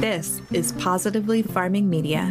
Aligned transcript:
This 0.00 0.42
is 0.52 0.72
Positively 0.72 1.40
Farming 1.40 1.88
Media. 1.88 2.26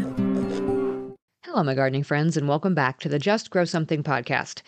Hello, 1.43 1.63
my 1.63 1.73
gardening 1.73 2.03
friends, 2.03 2.37
and 2.37 2.47
welcome 2.47 2.75
back 2.75 2.99
to 2.99 3.09
the 3.09 3.17
Just 3.17 3.49
Grow 3.49 3.65
Something 3.65 4.03
podcast. 4.03 4.61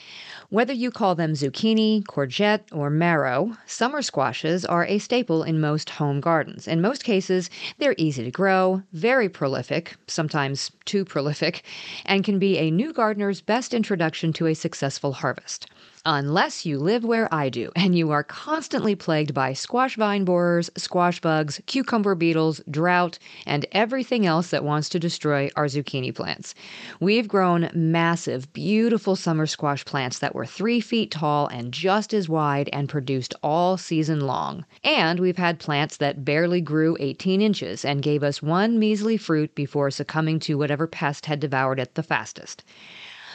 Whether 0.49 0.73
you 0.73 0.89
call 0.89 1.13
them 1.13 1.33
zucchini, 1.33 2.03
courgette, 2.05 2.63
or 2.71 2.89
marrow, 2.89 3.55
summer 3.67 4.01
squashes 4.01 4.65
are 4.65 4.85
a 4.85 4.97
staple 4.97 5.43
in 5.43 5.61
most 5.61 5.91
home 5.91 6.19
gardens. 6.19 6.67
In 6.67 6.81
most 6.81 7.03
cases, 7.03 7.51
they're 7.77 7.93
easy 7.99 8.23
to 8.23 8.31
grow, 8.31 8.81
very 8.93 9.29
prolific, 9.29 9.95
sometimes 10.07 10.71
too 10.85 11.05
prolific, 11.05 11.63
and 12.05 12.23
can 12.23 12.39
be 12.39 12.57
a 12.57 12.71
new 12.71 12.93
gardener's 12.93 13.41
best 13.41 13.75
introduction 13.75 14.33
to 14.33 14.47
a 14.47 14.55
successful 14.55 15.13
harvest 15.13 15.67
unless 16.07 16.65
you 16.65 16.79
live 16.79 17.03
where 17.03 17.27
I 17.33 17.49
do 17.49 17.69
and 17.75 17.93
you 17.93 18.11
are 18.11 18.23
constantly 18.23 18.95
plagued 18.95 19.33
by 19.33 19.51
squash 19.51 19.97
vine 19.97 20.23
borers, 20.23 20.69
squash 20.77 21.19
bugs, 21.19 21.59
cucumber 21.65 22.15
beetles, 22.15 22.61
drought, 22.71 23.19
and 23.45 23.65
everything 23.73 24.25
else 24.25 24.49
that 24.51 24.63
wants 24.63 24.87
to 24.89 24.99
destroy 24.99 25.49
our 25.57 25.65
zucchini 25.65 26.15
plants. 26.15 26.55
We've 27.01 27.27
grown 27.27 27.69
massive, 27.73 28.53
beautiful 28.53 29.17
summer 29.17 29.45
squash 29.45 29.83
plants 29.83 30.19
that 30.19 30.33
were 30.33 30.45
three 30.45 30.79
feet 30.79 31.11
tall 31.11 31.47
and 31.47 31.73
just 31.73 32.13
as 32.13 32.29
wide 32.29 32.69
and 32.71 32.87
produced 32.87 33.33
all 33.43 33.75
season 33.75 34.21
long. 34.21 34.63
And 34.85 35.19
we've 35.19 35.37
had 35.37 35.59
plants 35.59 35.97
that 35.97 36.23
barely 36.23 36.61
grew 36.61 36.95
18 37.01 37.41
inches 37.41 37.83
and 37.83 38.01
gave 38.01 38.23
us 38.23 38.41
one 38.41 38.79
measly 38.79 39.17
fruit 39.17 39.53
before 39.55 39.91
succumbing 39.91 40.39
to 40.39 40.57
whatever 40.57 40.87
pest 40.87 41.25
had 41.25 41.41
devoured 41.41 41.81
it 41.81 41.95
the 41.95 42.03
fastest. 42.03 42.63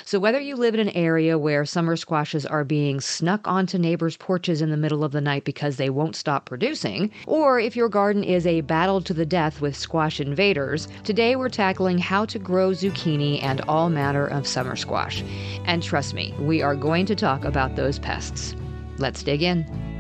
So, 0.05 0.19
whether 0.19 0.41
you 0.41 0.57
live 0.57 0.75
in 0.75 0.81
an 0.81 0.89
area 0.91 1.39
where 1.39 1.65
summer 1.65 1.97
squashes 1.97 2.45
are 2.45 2.65
being 2.65 3.01
snuck 3.01 3.47
onto 3.47 3.79
neighbors' 3.79 4.17
porches 4.17 4.61
in 4.61 4.71
the 4.71 4.77
middle 4.77 5.05
of 5.05 5.13
the 5.13 5.21
night 5.21 5.45
because 5.45 5.77
they 5.77 5.91
won't 5.91 6.17
stop 6.17 6.47
producing, 6.47 7.11
or 7.27 7.61
if 7.61 7.77
your 7.77 7.89
garden 7.89 8.25
is 8.25 8.47
a 8.47 8.63
battle 8.63 9.01
to 9.03 9.15
the 9.15 9.27
death 9.27 9.61
with 9.61 9.77
squash 9.77 10.21
invaders, 10.21 10.89
today 11.05 11.37
we're 11.37 11.49
tackling 11.49 11.99
how 11.99 12.25
to 12.25 12.39
grow 12.39 12.71
zucchini 12.71 13.43
and 13.43 13.61
all 13.63 13.89
manner 13.89 14.27
of 14.27 14.47
summer 14.47 14.77
squash. 14.77 15.23
And 15.65 15.83
trust 15.83 16.15
me, 16.15 16.35
we 16.41 16.63
are 16.63 16.75
going 16.75 17.07
to 17.07 17.15
talk 17.15 17.45
about 17.45 17.77
those 17.77 17.99
pests. 17.99 18.57
Let's 18.99 19.23
dig 19.23 19.43
in. 19.43 19.92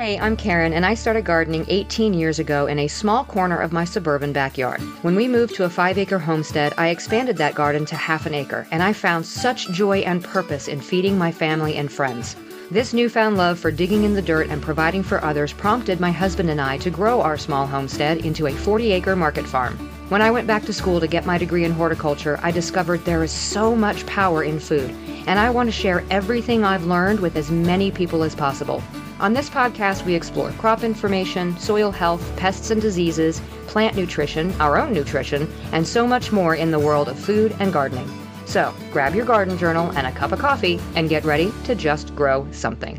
Hey, 0.00 0.18
I'm 0.18 0.34
Karen, 0.34 0.72
and 0.72 0.86
I 0.86 0.94
started 0.94 1.26
gardening 1.26 1.66
18 1.68 2.14
years 2.14 2.38
ago 2.38 2.68
in 2.68 2.78
a 2.78 2.88
small 2.88 3.22
corner 3.22 3.58
of 3.58 3.70
my 3.70 3.84
suburban 3.84 4.32
backyard. 4.32 4.80
When 5.02 5.14
we 5.14 5.28
moved 5.28 5.54
to 5.56 5.64
a 5.64 5.68
five 5.68 5.98
acre 5.98 6.18
homestead, 6.18 6.72
I 6.78 6.88
expanded 6.88 7.36
that 7.36 7.54
garden 7.54 7.84
to 7.84 7.96
half 7.96 8.24
an 8.24 8.32
acre, 8.32 8.66
and 8.70 8.82
I 8.82 8.94
found 8.94 9.26
such 9.26 9.70
joy 9.72 9.98
and 9.98 10.24
purpose 10.24 10.68
in 10.68 10.80
feeding 10.80 11.18
my 11.18 11.30
family 11.30 11.76
and 11.76 11.92
friends. 11.92 12.34
This 12.70 12.94
newfound 12.94 13.36
love 13.36 13.58
for 13.58 13.70
digging 13.70 14.04
in 14.04 14.14
the 14.14 14.22
dirt 14.22 14.48
and 14.48 14.62
providing 14.62 15.02
for 15.02 15.22
others 15.22 15.52
prompted 15.52 16.00
my 16.00 16.10
husband 16.10 16.48
and 16.48 16.62
I 16.62 16.78
to 16.78 16.88
grow 16.88 17.20
our 17.20 17.36
small 17.36 17.66
homestead 17.66 18.24
into 18.24 18.46
a 18.46 18.54
40 18.54 18.92
acre 18.92 19.16
market 19.16 19.46
farm. 19.46 19.76
When 20.10 20.22
I 20.22 20.32
went 20.32 20.48
back 20.48 20.64
to 20.64 20.72
school 20.72 20.98
to 20.98 21.06
get 21.06 21.24
my 21.24 21.38
degree 21.38 21.64
in 21.64 21.70
horticulture, 21.70 22.40
I 22.42 22.50
discovered 22.50 23.04
there 23.04 23.22
is 23.22 23.30
so 23.30 23.76
much 23.76 24.04
power 24.06 24.42
in 24.42 24.58
food, 24.58 24.90
and 25.28 25.38
I 25.38 25.50
want 25.50 25.68
to 25.68 25.72
share 25.72 26.02
everything 26.10 26.64
I've 26.64 26.84
learned 26.84 27.20
with 27.20 27.36
as 27.36 27.52
many 27.52 27.92
people 27.92 28.24
as 28.24 28.34
possible. 28.34 28.82
On 29.20 29.34
this 29.34 29.48
podcast, 29.48 30.04
we 30.04 30.16
explore 30.16 30.50
crop 30.58 30.82
information, 30.82 31.56
soil 31.60 31.92
health, 31.92 32.28
pests 32.36 32.72
and 32.72 32.82
diseases, 32.82 33.40
plant 33.68 33.94
nutrition, 33.94 34.52
our 34.60 34.78
own 34.78 34.92
nutrition, 34.92 35.48
and 35.70 35.86
so 35.86 36.08
much 36.08 36.32
more 36.32 36.56
in 36.56 36.72
the 36.72 36.80
world 36.80 37.08
of 37.08 37.16
food 37.16 37.54
and 37.60 37.72
gardening. 37.72 38.10
So 38.46 38.74
grab 38.90 39.14
your 39.14 39.26
garden 39.26 39.56
journal 39.56 39.92
and 39.92 40.08
a 40.08 40.12
cup 40.12 40.32
of 40.32 40.40
coffee 40.40 40.80
and 40.96 41.08
get 41.08 41.24
ready 41.24 41.52
to 41.66 41.76
just 41.76 42.16
grow 42.16 42.48
something. 42.50 42.98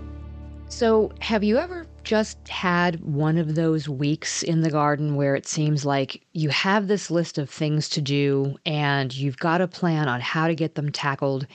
So, 0.70 1.12
have 1.20 1.44
you 1.44 1.58
ever 1.58 1.88
just 2.04 2.48
had 2.48 3.00
one 3.02 3.38
of 3.38 3.56
those 3.56 3.88
weeks 3.88 4.44
in 4.44 4.62
the 4.62 4.70
garden 4.72 5.16
where 5.16 5.36
it 5.36 5.48
seems 5.48 5.86
like 5.86 6.22
you 6.34 6.50
have 6.50 6.88
this 6.88 7.12
list 7.12 7.38
of 7.38 7.50
things 7.50 7.88
to 7.90 8.02
do 8.02 8.56
and 8.66 9.16
you've 9.16 9.38
got 9.38 9.62
a 9.62 9.68
plan 9.68 10.08
on 10.08 10.22
how 10.22 10.48
to 10.48 10.56
get 10.56 10.76
them 10.76 10.92
tackled, 10.92 11.46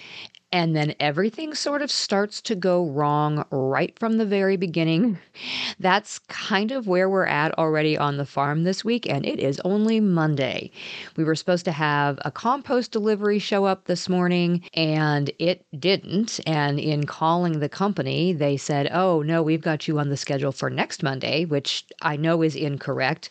and 0.56 0.74
then 0.74 0.94
everything 0.98 1.52
sort 1.52 1.82
of 1.82 1.90
starts 1.90 2.40
to 2.40 2.54
go 2.54 2.86
wrong 2.86 3.44
right 3.50 3.96
from 3.98 4.16
the 4.16 4.24
very 4.24 4.56
beginning. 4.56 5.18
That's 5.78 6.18
kind 6.18 6.72
of 6.72 6.86
where 6.86 7.10
we're 7.10 7.26
at 7.26 7.58
already 7.58 7.98
on 7.98 8.16
the 8.16 8.24
farm 8.24 8.64
this 8.64 8.82
week, 8.82 9.06
and 9.06 9.26
it 9.26 9.38
is 9.38 9.60
only 9.66 10.00
Monday. 10.00 10.70
We 11.14 11.24
were 11.24 11.34
supposed 11.34 11.66
to 11.66 11.72
have 11.72 12.18
a 12.24 12.30
compost 12.30 12.90
delivery 12.90 13.38
show 13.38 13.66
up 13.66 13.84
this 13.84 14.08
morning, 14.08 14.62
and 14.72 15.30
it 15.38 15.66
didn't. 15.78 16.40
And 16.46 16.80
in 16.80 17.04
calling 17.04 17.60
the 17.60 17.68
company, 17.68 18.32
they 18.32 18.56
said, 18.56 18.88
Oh, 18.90 19.20
no, 19.20 19.42
we've 19.42 19.60
got 19.60 19.86
you 19.86 19.98
on 19.98 20.08
the 20.08 20.16
schedule 20.16 20.52
for 20.52 20.70
next 20.70 21.02
Monday, 21.02 21.44
which 21.44 21.84
I 22.00 22.16
know 22.16 22.40
is 22.40 22.56
incorrect. 22.56 23.28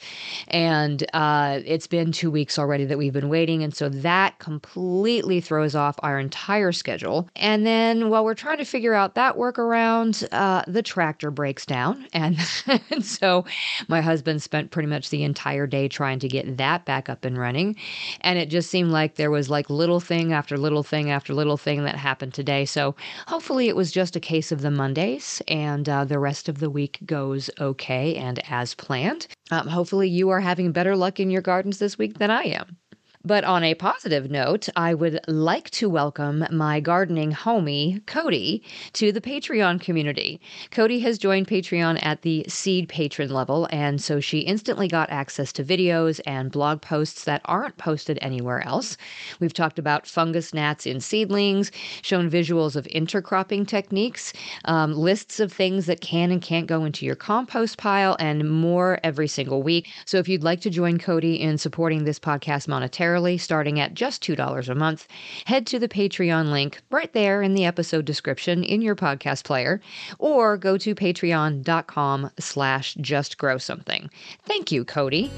And 0.49 1.03
uh, 1.13 1.61
it's 1.65 1.87
been 1.87 2.11
two 2.11 2.29
weeks 2.29 2.59
already 2.59 2.85
that 2.85 2.99
we've 2.99 3.13
been 3.13 3.29
waiting. 3.29 3.63
And 3.63 3.75
so 3.75 3.89
that 3.89 4.37
completely 4.37 5.41
throws 5.41 5.73
off 5.73 5.95
our 6.03 6.19
entire 6.19 6.71
schedule 6.71 7.14
And 7.35 7.65
then 7.65 8.09
while 8.09 8.23
we're 8.23 8.33
trying 8.33 8.57
to 8.57 8.65
figure 8.65 8.93
out 8.93 9.15
that 9.15 9.35
workaround, 9.35 10.27
uh, 10.31 10.63
the 10.67 10.81
tractor 10.81 11.31
breaks 11.31 11.65
down. 11.65 12.07
And, 12.13 12.37
and 12.89 13.03
so 13.05 13.45
my 13.87 14.01
husband 14.01 14.41
spent 14.41 14.71
pretty 14.71 14.87
much 14.87 15.09
the 15.09 15.23
entire 15.23 15.67
day 15.67 15.87
trying 15.87 16.19
to 16.19 16.27
get 16.27 16.57
that 16.57 16.85
back 16.85 17.09
up 17.09 17.25
and 17.25 17.37
running. 17.37 17.75
And 18.21 18.39
it 18.39 18.49
just 18.49 18.69
seemed 18.69 18.91
like 18.91 19.15
there 19.15 19.31
was 19.31 19.49
like 19.49 19.69
little 19.69 19.99
thing 19.99 20.33
after 20.33 20.57
little 20.57 20.83
thing 20.83 21.11
after 21.11 21.33
little 21.33 21.57
thing 21.57 21.83
that 21.83 21.95
happened 21.95 22.33
today. 22.33 22.65
So 22.65 22.95
hopefully 23.27 23.67
it 23.67 23.75
was 23.75 23.91
just 23.91 24.15
a 24.15 24.19
case 24.19 24.51
of 24.51 24.61
the 24.61 24.71
Mondays 24.71 25.41
and 25.47 25.87
uh, 25.87 26.05
the 26.05 26.19
rest 26.19 26.49
of 26.49 26.59
the 26.59 26.69
week 26.69 26.99
goes 27.05 27.49
okay 27.59 28.15
and 28.15 28.39
as 28.49 28.73
planned. 28.73 29.27
Um, 29.51 29.67
hopefully 29.67 30.09
you 30.09 30.29
are 30.29 30.39
having 30.39 30.71
better 30.71 30.95
luck 30.95 31.19
in 31.19 31.29
your 31.29 31.41
gardens 31.41 31.79
this 31.79 31.97
week 31.97 32.17
than 32.17 32.31
I 32.31 32.43
am. 32.43 32.77
But 33.25 33.43
on 33.43 33.63
a 33.63 33.73
positive 33.73 34.29
note, 34.29 34.69
I 34.75 34.93
would 34.93 35.19
like 35.27 35.71
to 35.71 35.89
welcome 35.89 36.45
my 36.51 36.79
gardening 36.79 37.31
homie, 37.31 38.05
Cody, 38.05 38.61
to 38.93 39.11
the 39.11 39.19
Patreon 39.19 39.81
community. 39.81 40.39
Cody 40.69 40.99
has 40.99 41.17
joined 41.17 41.47
Patreon 41.47 41.97
at 42.05 42.21
the 42.21 42.45
seed 42.47 42.87
patron 42.87 43.31
level, 43.31 43.67
and 43.71 43.99
so 43.99 44.19
she 44.19 44.41
instantly 44.41 44.87
got 44.87 45.09
access 45.09 45.51
to 45.53 45.63
videos 45.63 46.21
and 46.27 46.51
blog 46.51 46.83
posts 46.83 47.23
that 47.23 47.41
aren't 47.45 47.77
posted 47.77 48.19
anywhere 48.21 48.63
else. 48.63 48.95
We've 49.39 49.51
talked 49.51 49.79
about 49.79 50.05
fungus 50.05 50.53
gnats 50.53 50.85
in 50.85 50.99
seedlings, 50.99 51.71
shown 52.03 52.29
visuals 52.29 52.75
of 52.75 52.85
intercropping 52.93 53.67
techniques, 53.67 54.33
um, 54.65 54.93
lists 54.93 55.39
of 55.39 55.51
things 55.51 55.87
that 55.87 55.99
can 55.99 56.29
and 56.29 56.43
can't 56.43 56.67
go 56.67 56.85
into 56.85 57.07
your 57.07 57.15
compost 57.15 57.79
pile, 57.79 58.15
and 58.19 58.47
more 58.47 58.99
every 59.03 59.27
single 59.27 59.63
week. 59.63 59.87
So 60.05 60.19
if 60.19 60.29
you'd 60.29 60.43
like 60.43 60.61
to 60.61 60.69
join 60.69 60.99
Cody 60.99 61.41
in 61.41 61.57
supporting 61.57 62.03
this 62.03 62.19
podcast 62.19 62.67
monetarily, 62.67 63.14
starting 63.37 63.79
at 63.79 63.93
just 63.93 64.23
$2 64.23 64.69
a 64.69 64.75
month, 64.75 65.07
head 65.45 65.65
to 65.67 65.79
the 65.79 65.87
Patreon 65.87 66.51
link 66.51 66.81
right 66.91 67.11
there 67.13 67.41
in 67.41 67.53
the 67.53 67.65
episode 67.65 68.05
description 68.05 68.63
in 68.63 68.81
your 68.81 68.95
podcast 68.95 69.43
player, 69.43 69.81
or 70.19 70.57
go 70.57 70.77
to 70.77 70.93
patreon.com 70.93 72.31
slash 72.39 72.95
justgrowsomething. 72.95 74.09
Thank 74.45 74.71
you, 74.71 74.85
Cody. 74.85 75.31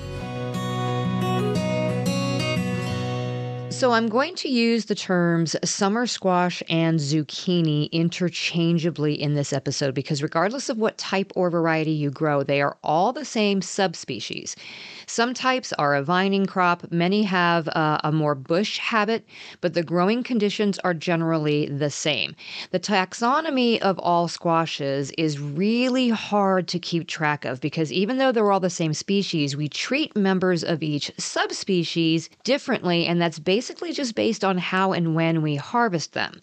So 3.70 3.92
I'm 3.92 4.08
going 4.08 4.34
to 4.36 4.50
use 4.50 4.86
the 4.86 4.96
terms 4.96 5.56
summer 5.64 6.08
squash 6.08 6.64
and 6.70 7.00
zucchini 7.00 7.92
interchangeably 7.92 9.22
in 9.22 9.36
this 9.36 9.54
episode 9.54 9.94
because 9.94 10.24
regardless 10.24 10.70
of 10.70 10.78
what 10.78 10.98
type 10.98 11.32
or 11.36 11.52
variety 11.52 11.92
you 11.92 12.10
grow, 12.10 12.42
they 12.42 12.62
are 12.62 12.78
all 12.82 13.14
the 13.14 13.26
same 13.26 13.62
subspecies. 13.62 14.56
Some 15.06 15.34
types 15.34 15.74
are 15.74 15.96
a 15.96 16.02
vining 16.02 16.46
crop, 16.48 16.92
many 16.92 17.24
have 17.24 17.68
a, 17.68 18.00
a 18.06 18.12
more 18.12 18.36
bush 18.36 18.80
habit, 18.80 19.26
but 19.62 19.74
the 19.74 19.84
growing 19.84 20.24
conditions 20.24 20.80
are 20.80 20.94
generally 20.94 21.68
the 21.68 21.92
same. 21.92 22.36
The 22.72 22.80
taxonomy 22.80 23.80
of 23.80 24.00
all 24.00 24.28
squashes 24.28 25.12
is 25.18 25.40
really 25.40 26.10
hard 26.10 26.68
to 26.70 26.80
keep 26.80 27.08
track 27.08 27.46
of 27.46 27.62
because 27.62 27.92
even 27.92 28.18
though 28.18 28.32
they're 28.32 28.52
all 28.52 28.60
the 28.60 28.70
same 28.70 28.94
species, 28.94 29.56
we 29.56 29.70
treat 29.70 30.16
members 30.16 30.64
of 30.64 30.82
each 30.82 31.12
subspecies 31.18 32.30
differently, 32.44 33.06
and 33.06 33.22
that's 33.22 33.38
basically 33.38 33.57
basically 33.58 33.92
just 33.92 34.14
based 34.14 34.44
on 34.44 34.56
how 34.56 34.92
and 34.94 35.16
when 35.16 35.42
we 35.42 35.56
harvest 35.56 36.14
them. 36.14 36.40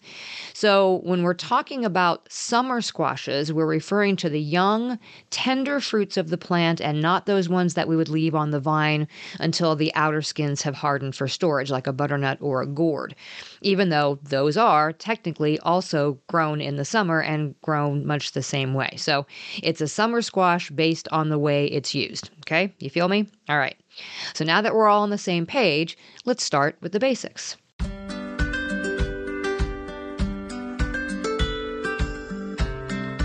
So, 0.51 0.99
when 1.05 1.23
we're 1.23 1.33
talking 1.33 1.85
about 1.85 2.29
summer 2.29 2.81
squashes, 2.81 3.53
we're 3.53 3.65
referring 3.65 4.17
to 4.17 4.29
the 4.29 4.41
young, 4.41 4.99
tender 5.29 5.79
fruits 5.79 6.17
of 6.17 6.27
the 6.27 6.37
plant 6.37 6.81
and 6.81 7.01
not 7.01 7.25
those 7.25 7.47
ones 7.47 7.73
that 7.75 7.87
we 7.87 7.95
would 7.95 8.09
leave 8.09 8.35
on 8.35 8.51
the 8.51 8.59
vine 8.59 9.07
until 9.39 9.77
the 9.77 9.95
outer 9.95 10.21
skins 10.21 10.63
have 10.63 10.75
hardened 10.75 11.15
for 11.15 11.29
storage, 11.29 11.71
like 11.71 11.87
a 11.87 11.93
butternut 11.93 12.37
or 12.41 12.61
a 12.61 12.67
gourd, 12.67 13.15
even 13.61 13.87
though 13.87 14.19
those 14.21 14.57
are 14.57 14.91
technically 14.91 15.57
also 15.59 16.19
grown 16.27 16.59
in 16.59 16.75
the 16.75 16.83
summer 16.83 17.21
and 17.21 17.55
grown 17.61 18.05
much 18.05 18.33
the 18.33 18.43
same 18.43 18.73
way. 18.73 18.93
So, 18.97 19.25
it's 19.63 19.79
a 19.79 19.87
summer 19.87 20.21
squash 20.21 20.69
based 20.69 21.07
on 21.13 21.29
the 21.29 21.39
way 21.39 21.67
it's 21.67 21.95
used. 21.95 22.29
Okay, 22.47 22.75
you 22.77 22.91
feel 22.91 23.07
me? 23.07 23.27
All 23.49 23.57
right. 23.57 23.75
So 24.35 24.45
now 24.45 24.61
that 24.61 24.75
we're 24.75 24.87
all 24.87 25.01
on 25.01 25.09
the 25.09 25.17
same 25.17 25.47
page, 25.47 25.97
let's 26.25 26.43
start 26.43 26.77
with 26.79 26.91
the 26.91 26.99
basics. 26.99 27.57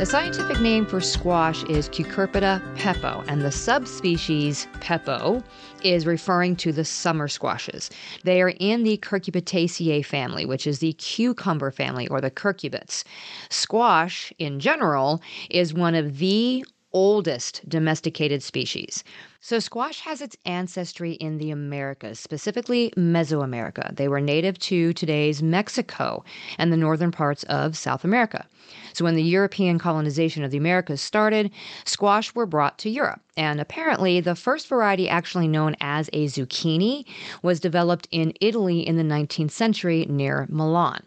The 0.01 0.07
scientific 0.07 0.63
name 0.63 0.87
for 0.87 1.03
squash 1.03 1.63
is 1.65 1.91
Cucurbita 1.91 2.63
pepo, 2.79 3.23
and 3.29 3.43
the 3.43 3.53
subspecies 3.53 4.67
pepo 4.81 5.45
is 5.83 6.07
referring 6.07 6.57
to 6.57 6.73
the 6.73 6.87
summer 6.87 7.29
squashes. 7.29 7.91
They 8.25 8.41
are 8.41 8.55
in 8.61 8.85
the 8.85 8.97
Cucurbitaceae 8.97 10.07
family, 10.07 10.47
which 10.47 10.67
is 10.67 10.79
the 10.79 10.95
cucumber 10.95 11.71
family 11.71 12.09
or 12.09 12.23
the 12.23 12.31
curcubits. 12.31 13.05
Squash, 13.51 14.33
in 14.39 14.59
general, 14.59 15.21
is 15.51 15.75
one 15.75 15.95
of 15.95 16.17
the 16.17 16.65
oldest 16.93 17.69
domesticated 17.69 18.43
species. 18.43 19.05
So, 19.41 19.59
squash 19.59 20.01
has 20.01 20.21
its 20.21 20.37
ancestry 20.45 21.13
in 21.13 21.39
the 21.39 21.51
Americas, 21.51 22.21
specifically 22.21 22.93
Mesoamerica. 22.97 23.97
They 23.97 24.07
were 24.07 24.21
native 24.21 24.59
to 24.61 24.93
today's 24.93 25.43
Mexico 25.43 26.25
and 26.59 26.71
the 26.71 26.77
northern 26.77 27.11
parts 27.11 27.43
of 27.45 27.77
South 27.77 28.05
America. 28.05 28.47
So, 28.93 29.05
when 29.05 29.15
the 29.15 29.23
European 29.23 29.79
colonization 29.79 30.45
of 30.45 30.51
the 30.51 30.59
Americas 30.59 31.01
started, 31.01 31.51
squash 31.85 32.35
were 32.35 32.47
brought 32.47 32.79
to 32.81 32.91
Europe. 32.91 33.23
And 33.37 33.61
apparently, 33.61 34.21
the 34.21 34.35
first 34.35 34.69
variety 34.69 35.09
actually 35.09 35.49
known 35.49 35.77
as 35.81 36.11
a 36.13 36.27
zucchini 36.27 37.07
was 37.43 37.61
developed 37.61 38.09
in 38.11 38.35
Italy 38.41 38.87
in 38.87 38.97
the 38.97 39.03
19th 39.03 39.53
century 39.53 40.07
near 40.09 40.47
Milan 40.51 41.03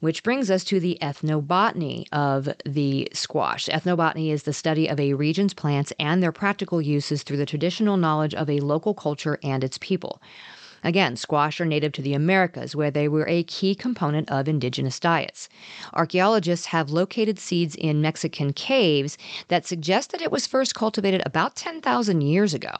which 0.00 0.22
brings 0.22 0.50
us 0.50 0.64
to 0.64 0.80
the 0.80 0.98
ethnobotany 1.00 2.06
of 2.12 2.48
the 2.64 3.08
squash. 3.12 3.66
Ethnobotany 3.66 4.32
is 4.32 4.42
the 4.42 4.52
study 4.52 4.88
of 4.88 4.98
a 4.98 5.14
region's 5.14 5.54
plants 5.54 5.92
and 5.98 6.22
their 6.22 6.32
practical 6.32 6.80
uses 6.82 7.22
through 7.22 7.36
the 7.36 7.46
traditional 7.46 7.96
knowledge 7.96 8.34
of 8.34 8.50
a 8.50 8.60
local 8.60 8.94
culture 8.94 9.38
and 9.42 9.62
its 9.62 9.78
people. 9.78 10.20
Again, 10.82 11.16
squash 11.16 11.60
are 11.60 11.66
native 11.66 11.92
to 11.92 12.02
the 12.02 12.14
Americas, 12.14 12.74
where 12.74 12.90
they 12.90 13.08
were 13.08 13.28
a 13.28 13.42
key 13.44 13.74
component 13.74 14.30
of 14.30 14.48
indigenous 14.48 14.98
diets. 14.98 15.48
Archaeologists 15.92 16.66
have 16.66 16.90
located 16.90 17.38
seeds 17.38 17.74
in 17.74 18.00
Mexican 18.00 18.52
caves 18.52 19.18
that 19.48 19.66
suggest 19.66 20.12
that 20.12 20.22
it 20.22 20.32
was 20.32 20.46
first 20.46 20.74
cultivated 20.74 21.22
about 21.26 21.56
10,000 21.56 22.20
years 22.22 22.54
ago. 22.54 22.74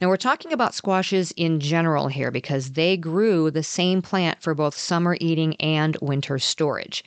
Now, 0.00 0.08
we're 0.08 0.16
talking 0.16 0.52
about 0.52 0.74
squashes 0.74 1.32
in 1.36 1.60
general 1.60 2.08
here 2.08 2.30
because 2.30 2.72
they 2.72 2.96
grew 2.96 3.50
the 3.50 3.62
same 3.62 4.02
plant 4.02 4.42
for 4.42 4.54
both 4.54 4.76
summer 4.76 5.16
eating 5.20 5.54
and 5.56 5.96
winter 6.00 6.38
storage. 6.38 7.04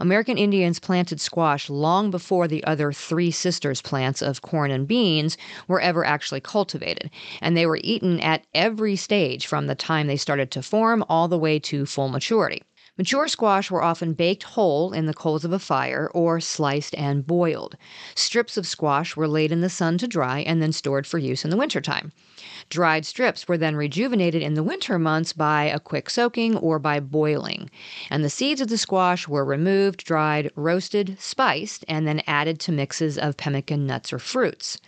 American 0.00 0.36
Indians 0.36 0.80
planted 0.80 1.20
squash 1.20 1.70
long 1.70 2.10
before 2.10 2.48
the 2.48 2.64
other 2.64 2.92
three 2.92 3.30
sisters 3.30 3.80
plants 3.80 4.22
of 4.22 4.42
corn 4.42 4.70
and 4.70 4.88
beans 4.88 5.36
were 5.68 5.80
ever 5.80 6.04
actually 6.04 6.40
cultivated, 6.40 7.10
and 7.40 7.56
they 7.56 7.66
were 7.66 7.78
eaten 7.82 8.18
at 8.20 8.44
every 8.54 8.96
stage 8.96 9.46
from 9.46 9.66
the 9.66 9.74
time 9.74 10.06
they 10.06 10.16
started 10.16 10.50
to 10.50 10.62
form 10.62 11.04
all 11.08 11.28
the 11.28 11.38
way 11.38 11.58
to 11.60 11.86
full 11.86 12.08
maturity. 12.08 12.62
Mature 12.96 13.26
squash 13.26 13.72
were 13.72 13.82
often 13.82 14.12
baked 14.12 14.44
whole 14.44 14.92
in 14.92 15.06
the 15.06 15.14
coals 15.14 15.44
of 15.44 15.52
a 15.52 15.58
fire 15.58 16.08
or 16.14 16.38
sliced 16.38 16.94
and 16.94 17.26
boiled. 17.26 17.76
Strips 18.14 18.56
of 18.56 18.68
squash 18.68 19.16
were 19.16 19.26
laid 19.26 19.50
in 19.50 19.62
the 19.62 19.68
sun 19.68 19.98
to 19.98 20.06
dry 20.06 20.38
and 20.40 20.62
then 20.62 20.70
stored 20.70 21.04
for 21.04 21.18
use 21.18 21.44
in 21.44 21.50
the 21.50 21.56
wintertime. 21.56 22.12
Dried 22.70 23.04
strips 23.04 23.48
were 23.48 23.58
then 23.58 23.74
rejuvenated 23.74 24.42
in 24.42 24.54
the 24.54 24.62
winter 24.62 24.96
months 24.96 25.32
by 25.32 25.64
a 25.64 25.80
quick 25.80 26.08
soaking 26.08 26.56
or 26.56 26.78
by 26.78 27.00
boiling. 27.00 27.68
And 28.10 28.24
the 28.24 28.30
seeds 28.30 28.60
of 28.60 28.68
the 28.68 28.78
squash 28.78 29.26
were 29.26 29.44
removed, 29.44 30.04
dried, 30.04 30.52
roasted, 30.54 31.16
spiced, 31.18 31.84
and 31.88 32.06
then 32.06 32.22
added 32.28 32.60
to 32.60 32.70
mixes 32.70 33.18
of 33.18 33.36
pemmican 33.36 33.88
nuts 33.88 34.12
or 34.12 34.20
fruits. 34.20 34.78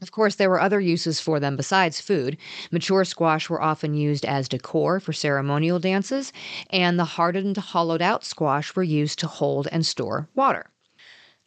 Of 0.00 0.12
course, 0.12 0.36
there 0.36 0.50
were 0.50 0.60
other 0.60 0.80
uses 0.80 1.20
for 1.20 1.40
them 1.40 1.56
besides 1.56 2.00
food. 2.00 2.36
Mature 2.70 3.04
squash 3.04 3.50
were 3.50 3.60
often 3.60 3.94
used 3.94 4.24
as 4.24 4.48
decor 4.48 5.00
for 5.00 5.12
ceremonial 5.12 5.78
dances, 5.78 6.32
and 6.70 6.98
the 6.98 7.04
hardened, 7.04 7.56
hollowed 7.56 8.02
out 8.02 8.24
squash 8.24 8.74
were 8.76 8.82
used 8.82 9.18
to 9.20 9.26
hold 9.26 9.66
and 9.72 9.84
store 9.84 10.28
water. 10.34 10.66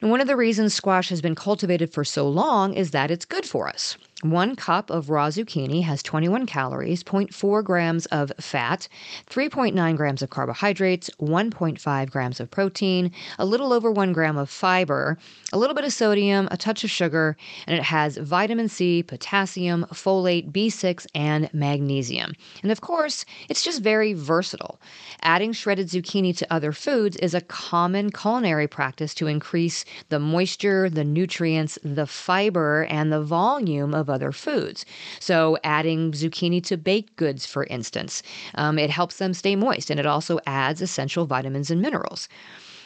One 0.02 0.20
of 0.20 0.28
the 0.28 0.36
reasons 0.36 0.74
squash 0.74 1.10
has 1.10 1.22
been 1.22 1.36
cultivated 1.36 1.94
for 1.94 2.04
so 2.04 2.28
long 2.28 2.74
is 2.74 2.92
that 2.92 3.12
it's 3.12 3.24
good 3.24 3.46
for 3.46 3.70
us. 3.70 3.98
One 4.24 4.56
cup 4.56 4.92
of 4.92 5.10
raw 5.10 5.30
zucchini 5.30 5.82
has 5.82 6.04
21 6.04 6.46
calories, 6.46 7.04
0.4 7.04 7.64
grams 7.64 8.06
of 8.08 8.32
fat, 8.40 8.88
3.9 9.32 9.98
grams 9.98 10.22
of 10.22 10.30
carbohydrates, 10.30 11.10
1.5 11.20 12.12
grams 12.12 12.40
of 12.40 12.52
protein, 12.52 13.12
a 13.40 13.46
little 13.46 13.74
over 13.74 13.92
1 13.92 14.14
gram 14.14 14.38
of 14.38 14.48
fiber, 14.48 15.18
a 15.52 15.58
little 15.58 15.74
bit 15.74 15.86
of 15.86 15.92
sodium, 15.92 16.48
a 16.52 16.58
touch 16.58 16.84
of 16.84 16.92
sugar, 16.92 17.36
and 17.66 17.76
it 17.76 17.82
has 17.82 18.18
vitamin 18.18 18.70
C, 18.70 19.02
potassium, 19.02 19.88
folate, 19.92 20.52
B6, 20.52 21.08
and 21.16 21.52
magnesium. 21.52 22.34
And 22.62 22.72
of 22.72 22.80
course, 22.80 23.26
it's 23.50 23.64
just 23.64 23.82
very 23.82 24.14
versatile. 24.14 24.80
Adding 25.24 25.54
shredded 25.54 25.88
zucchini 25.88 26.38
to 26.38 26.54
other 26.54 26.74
foods 26.74 27.18
is 27.18 27.34
a 27.34 27.42
common 27.42 28.12
culinary 28.12 28.68
practice 28.68 29.16
to 29.16 29.26
increase 29.26 29.84
the 30.10 30.20
moisture, 30.20 30.92
the 30.92 31.04
nutrients, 31.04 31.80
the 31.84 32.06
fiber, 32.06 32.84
and 32.84 33.12
the 33.12 33.24
volume 33.24 33.96
of 33.96 34.11
other 34.12 34.32
foods. 34.32 34.86
So, 35.20 35.58
adding 35.64 36.12
zucchini 36.12 36.64
to 36.66 36.78
baked 36.78 37.16
goods, 37.16 37.46
for 37.46 37.66
instance, 37.66 38.22
um, 38.56 38.78
it 38.78 38.90
helps 38.90 39.18
them 39.18 39.34
stay 39.34 39.56
moist 39.56 39.90
and 39.90 40.00
it 40.00 40.06
also 40.06 40.40
adds 40.46 40.82
essential 40.82 41.26
vitamins 41.26 41.72
and 41.72 41.82
minerals. 41.82 42.28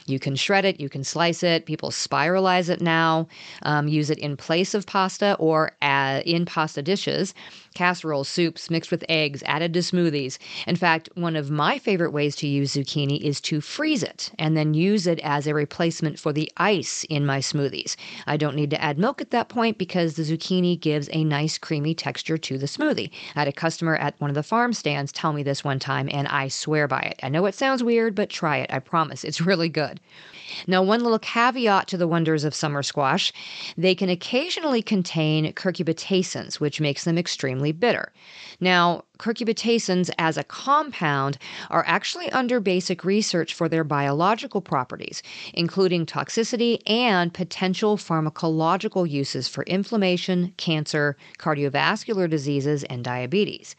You 0.06 0.20
can 0.20 0.36
shred 0.36 0.66
it, 0.66 0.80
you 0.80 0.90
can 0.90 1.04
slice 1.04 1.44
it. 1.44 1.66
People 1.66 1.90
spiralize 1.90 2.70
it 2.70 2.82
now, 2.82 3.28
um, 3.64 3.88
use 3.88 4.10
it 4.10 4.20
in 4.20 4.38
place 4.38 4.74
of 4.74 4.86
pasta 4.86 5.36
or 5.40 5.72
uh, 5.82 6.22
in 6.26 6.46
pasta 6.46 6.82
dishes 6.82 7.34
casseroles, 7.76 8.28
soups 8.28 8.72
mixed 8.72 8.90
with 8.90 9.06
eggs, 9.08 9.44
added 9.46 9.74
to 9.74 9.80
smoothies. 9.82 10.40
In 10.66 10.76
fact, 10.76 11.10
one 11.14 11.36
of 11.36 11.52
my 11.52 11.78
favorite 11.78 12.12
ways 12.12 12.36
to 12.38 12.48
use 12.48 12.74
zucchini 12.74 13.22
is 13.22 13.40
to 13.42 13.62
freeze 13.62 14.02
it 14.02 14.32
and 14.40 14.58
then 14.58 14.74
use 14.74 15.06
it 15.06 15.20
as 15.20 15.46
a 15.46 15.54
replacement 15.54 16.18
for 16.18 16.34
the 16.34 16.52
ice 16.58 17.04
in 17.10 17.26
my 17.26 17.40
smoothies. 17.40 17.96
I 18.26 18.38
don't 18.38 18.56
need 18.56 18.72
to 18.72 18.82
add 18.82 18.98
milk 18.98 19.22
at 19.22 19.32
that 19.32 19.50
point 19.50 19.78
because 19.78 20.16
the 20.16 20.24
zucchini 20.24 20.80
gives 20.80 21.10
a 21.12 21.24
nice 21.24 21.58
creamy 21.60 21.94
texture 21.94 22.38
to 22.38 22.58
the 22.58 22.66
smoothie. 22.66 23.12
I 23.36 23.42
had 23.42 23.48
a 23.48 23.52
customer 23.52 23.96
at 23.98 24.20
one 24.20 24.32
of 24.32 24.36
the 24.36 24.44
farm 24.44 24.74
stands 24.74 25.12
tell 25.12 25.34
me 25.34 25.44
this 25.44 25.64
one 25.64 25.80
time, 25.80 26.10
and 26.12 26.28
I 26.30 26.48
swear 26.48 26.88
by 26.88 27.02
it. 27.02 27.20
I 27.22 27.30
know 27.30 27.46
it 27.46 27.56
sounds 27.56 27.84
weird, 27.84 28.16
but 28.16 28.30
try 28.30 28.58
it. 28.58 28.72
I 28.74 28.80
promise. 28.80 29.24
It's 29.24 29.42
really 29.46 29.70
good. 29.70 29.95
Now, 30.68 30.84
one 30.84 31.02
little 31.02 31.20
caveat 31.20 31.88
to 31.88 31.98
the 31.98 32.08
wonders 32.08 32.44
of 32.44 32.56
summer 32.56 32.84
squash 32.84 33.32
they 33.78 33.96
can 33.96 34.10
occasionally 34.10 34.82
contain 34.82 35.52
cucurbitacins, 35.54 36.60
which 36.60 36.80
makes 36.80 37.04
them 37.04 37.18
extremely 37.18 37.72
bitter. 37.72 38.14
Now, 38.60 39.04
cucurbitacins 39.20 40.10
as 40.18 40.38
a 40.38 40.44
compound 40.44 41.38
are 41.70 41.84
actually 41.88 42.32
under 42.32 42.60
basic 42.60 43.04
research 43.04 43.54
for 43.54 43.68
their 43.68 43.84
biological 43.84 44.62
properties, 44.62 45.22
including 45.54 46.06
toxicity 46.06 46.80
and 46.88 47.34
potential 47.34 47.98
pharmacological 47.98 49.10
uses 49.10 49.48
for 49.48 49.64
inflammation, 49.64 50.54
cancer, 50.58 51.18
cardiovascular 51.38 52.30
diseases, 52.30 52.84
and 52.86 53.04
diabetes. 53.04 53.76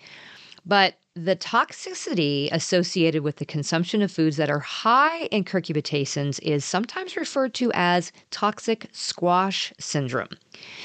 But 0.64 0.99
the 1.16 1.35
toxicity 1.35 2.50
associated 2.52 3.23
with 3.23 3.37
the 3.37 3.46
consumption 3.46 4.02
of 4.02 4.12
foods 4.12 4.37
that 4.37 4.50
are 4.50 4.58
high 4.58 5.23
in 5.26 5.44
cucurbitacins 5.44 6.38
is 6.42 6.62
sometimes 6.62 7.16
referred 7.16 7.54
to 7.54 7.73
as 7.73 8.12
toxic 8.30 8.87
squash 8.92 9.73
syndrome. 9.78 10.28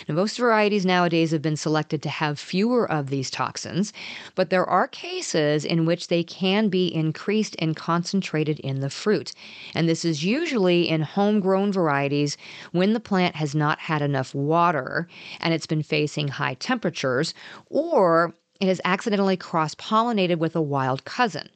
Now, 0.07 0.15
most 0.15 0.37
varieties 0.37 0.85
nowadays 0.85 1.31
have 1.31 1.41
been 1.41 1.57
selected 1.57 2.01
to 2.03 2.09
have 2.09 2.39
fewer 2.39 2.89
of 2.89 3.09
these 3.09 3.29
toxins, 3.29 3.91
but 4.35 4.49
there 4.49 4.65
are 4.65 4.87
cases 4.87 5.65
in 5.65 5.85
which 5.85 6.07
they 6.07 6.23
can 6.23 6.69
be 6.69 6.87
increased 6.87 7.57
and 7.59 7.75
concentrated 7.75 8.57
in 8.61 8.79
the 8.79 8.89
fruit. 8.89 9.33
And 9.75 9.89
this 9.89 10.05
is 10.05 10.23
usually 10.23 10.87
in 10.87 11.01
homegrown 11.01 11.73
varieties 11.73 12.37
when 12.71 12.93
the 12.93 13.01
plant 13.01 13.35
has 13.35 13.53
not 13.53 13.79
had 13.79 14.01
enough 14.01 14.33
water 14.33 15.09
and 15.41 15.53
it's 15.53 15.67
been 15.67 15.83
facing 15.83 16.29
high 16.29 16.53
temperatures, 16.53 17.33
or 17.69 18.33
it 18.61 18.67
has 18.67 18.79
accidentally 18.85 19.35
cross 19.35 19.73
pollinated 19.75 20.37
with 20.37 20.55
a 20.55 20.61
wild 20.61 21.03
cousin. 21.03 21.49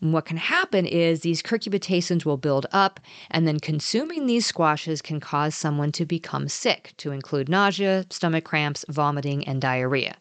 what 0.00 0.26
can 0.26 0.36
happen 0.36 0.84
is 0.84 1.20
these 1.20 1.42
cucurbitacins 1.42 2.26
will 2.26 2.36
build 2.36 2.66
up, 2.70 3.00
and 3.30 3.48
then 3.48 3.58
consuming 3.58 4.26
these 4.26 4.44
squashes 4.44 5.00
can 5.00 5.18
cause 5.18 5.54
someone 5.54 5.90
to 5.90 6.04
become 6.04 6.46
sick, 6.46 6.92
to 6.98 7.12
include 7.12 7.48
nausea, 7.48 8.04
stomach 8.10 8.44
cramps, 8.44 8.84
vomiting, 8.90 9.48
and 9.48 9.62
diarrhea. 9.62 10.14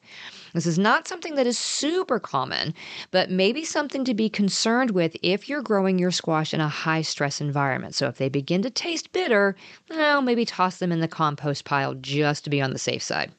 This 0.53 0.65
is 0.65 0.79
not 0.79 1.09
something 1.09 1.35
that 1.35 1.45
is 1.45 1.57
super 1.57 2.21
common, 2.21 2.73
but 3.11 3.29
maybe 3.29 3.65
something 3.65 4.05
to 4.05 4.13
be 4.13 4.29
concerned 4.29 4.91
with 4.91 5.17
if 5.21 5.49
you're 5.49 5.61
growing 5.61 5.99
your 5.99 6.11
squash 6.11 6.53
in 6.53 6.61
a 6.61 6.69
high 6.69 7.01
stress 7.01 7.41
environment. 7.41 7.93
So 7.93 8.07
if 8.07 8.17
they 8.17 8.29
begin 8.29 8.61
to 8.61 8.69
taste 8.69 9.11
bitter, 9.11 9.57
well, 9.89 10.21
maybe 10.21 10.45
toss 10.45 10.77
them 10.77 10.93
in 10.93 11.01
the 11.01 11.09
compost 11.09 11.65
pile 11.65 11.95
just 11.95 12.45
to 12.45 12.49
be 12.49 12.61
on 12.61 12.71
the 12.71 12.79
safe 12.79 13.03
side. 13.03 13.33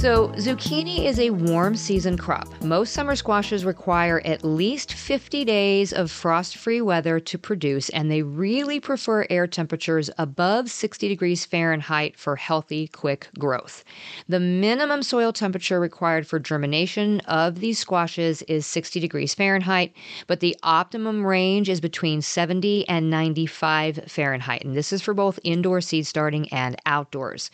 So, 0.00 0.28
zucchini 0.28 1.04
is 1.04 1.20
a 1.20 1.28
warm 1.28 1.76
season 1.76 2.16
crop. 2.16 2.48
Most 2.64 2.94
summer 2.94 3.14
squashes 3.14 3.66
require 3.66 4.22
at 4.24 4.42
least 4.42 4.94
50 4.94 5.44
days 5.44 5.92
of 5.92 6.10
frost 6.10 6.56
free 6.56 6.80
weather 6.80 7.20
to 7.20 7.36
produce, 7.36 7.90
and 7.90 8.10
they 8.10 8.22
really 8.22 8.80
prefer 8.80 9.26
air 9.28 9.46
temperatures 9.46 10.08
above 10.16 10.70
60 10.70 11.06
degrees 11.06 11.44
Fahrenheit 11.44 12.16
for 12.16 12.36
healthy, 12.36 12.88
quick 12.88 13.28
growth. 13.38 13.84
The 14.26 14.40
minimum 14.40 15.02
soil 15.02 15.34
temperature 15.34 15.78
required 15.78 16.26
for 16.26 16.38
germination 16.38 17.20
of 17.26 17.60
these 17.60 17.78
squashes 17.78 18.40
is 18.44 18.64
60 18.64 19.00
degrees 19.00 19.34
Fahrenheit, 19.34 19.92
but 20.26 20.40
the 20.40 20.56
optimum 20.62 21.26
range 21.26 21.68
is 21.68 21.82
between 21.82 22.22
70 22.22 22.88
and 22.88 23.10
95 23.10 24.04
Fahrenheit, 24.06 24.64
and 24.64 24.74
this 24.74 24.94
is 24.94 25.02
for 25.02 25.12
both 25.12 25.38
indoor 25.44 25.82
seed 25.82 26.06
starting 26.06 26.50
and 26.54 26.76
outdoors. 26.86 27.50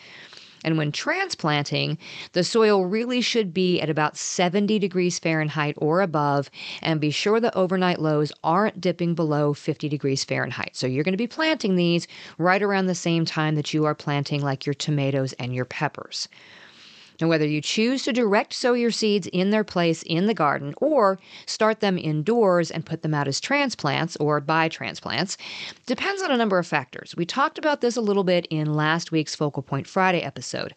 And 0.66 0.76
when 0.76 0.90
transplanting, 0.90 1.96
the 2.32 2.42
soil 2.42 2.84
really 2.84 3.20
should 3.20 3.54
be 3.54 3.80
at 3.80 3.88
about 3.88 4.16
70 4.16 4.80
degrees 4.80 5.16
Fahrenheit 5.18 5.76
or 5.78 6.00
above, 6.00 6.50
and 6.82 7.00
be 7.00 7.12
sure 7.12 7.38
the 7.38 7.56
overnight 7.56 8.00
lows 8.00 8.32
aren't 8.42 8.80
dipping 8.80 9.14
below 9.14 9.54
50 9.54 9.88
degrees 9.88 10.24
Fahrenheit. 10.24 10.74
So 10.74 10.88
you're 10.88 11.04
going 11.04 11.12
to 11.12 11.16
be 11.16 11.28
planting 11.28 11.76
these 11.76 12.08
right 12.36 12.62
around 12.62 12.86
the 12.86 12.96
same 12.96 13.24
time 13.24 13.54
that 13.54 13.72
you 13.72 13.84
are 13.84 13.94
planting 13.94 14.42
like 14.42 14.66
your 14.66 14.74
tomatoes 14.74 15.32
and 15.34 15.54
your 15.54 15.64
peppers. 15.64 16.28
Now, 17.20 17.28
whether 17.28 17.46
you 17.46 17.60
choose 17.60 18.02
to 18.04 18.12
direct 18.12 18.52
sow 18.52 18.74
your 18.74 18.90
seeds 18.90 19.26
in 19.32 19.50
their 19.50 19.64
place 19.64 20.02
in 20.02 20.26
the 20.26 20.34
garden 20.34 20.74
or 20.78 21.18
start 21.46 21.80
them 21.80 21.96
indoors 21.96 22.70
and 22.70 22.84
put 22.84 23.02
them 23.02 23.14
out 23.14 23.28
as 23.28 23.40
transplants 23.40 24.16
or 24.16 24.40
buy 24.40 24.68
transplants 24.68 25.36
depends 25.86 26.22
on 26.22 26.30
a 26.30 26.36
number 26.36 26.58
of 26.58 26.66
factors. 26.66 27.14
We 27.16 27.24
talked 27.24 27.58
about 27.58 27.80
this 27.80 27.96
a 27.96 28.02
little 28.02 28.24
bit 28.24 28.46
in 28.50 28.74
last 28.74 29.12
week's 29.12 29.34
Focal 29.34 29.62
Point 29.62 29.86
Friday 29.86 30.22
episode. 30.22 30.74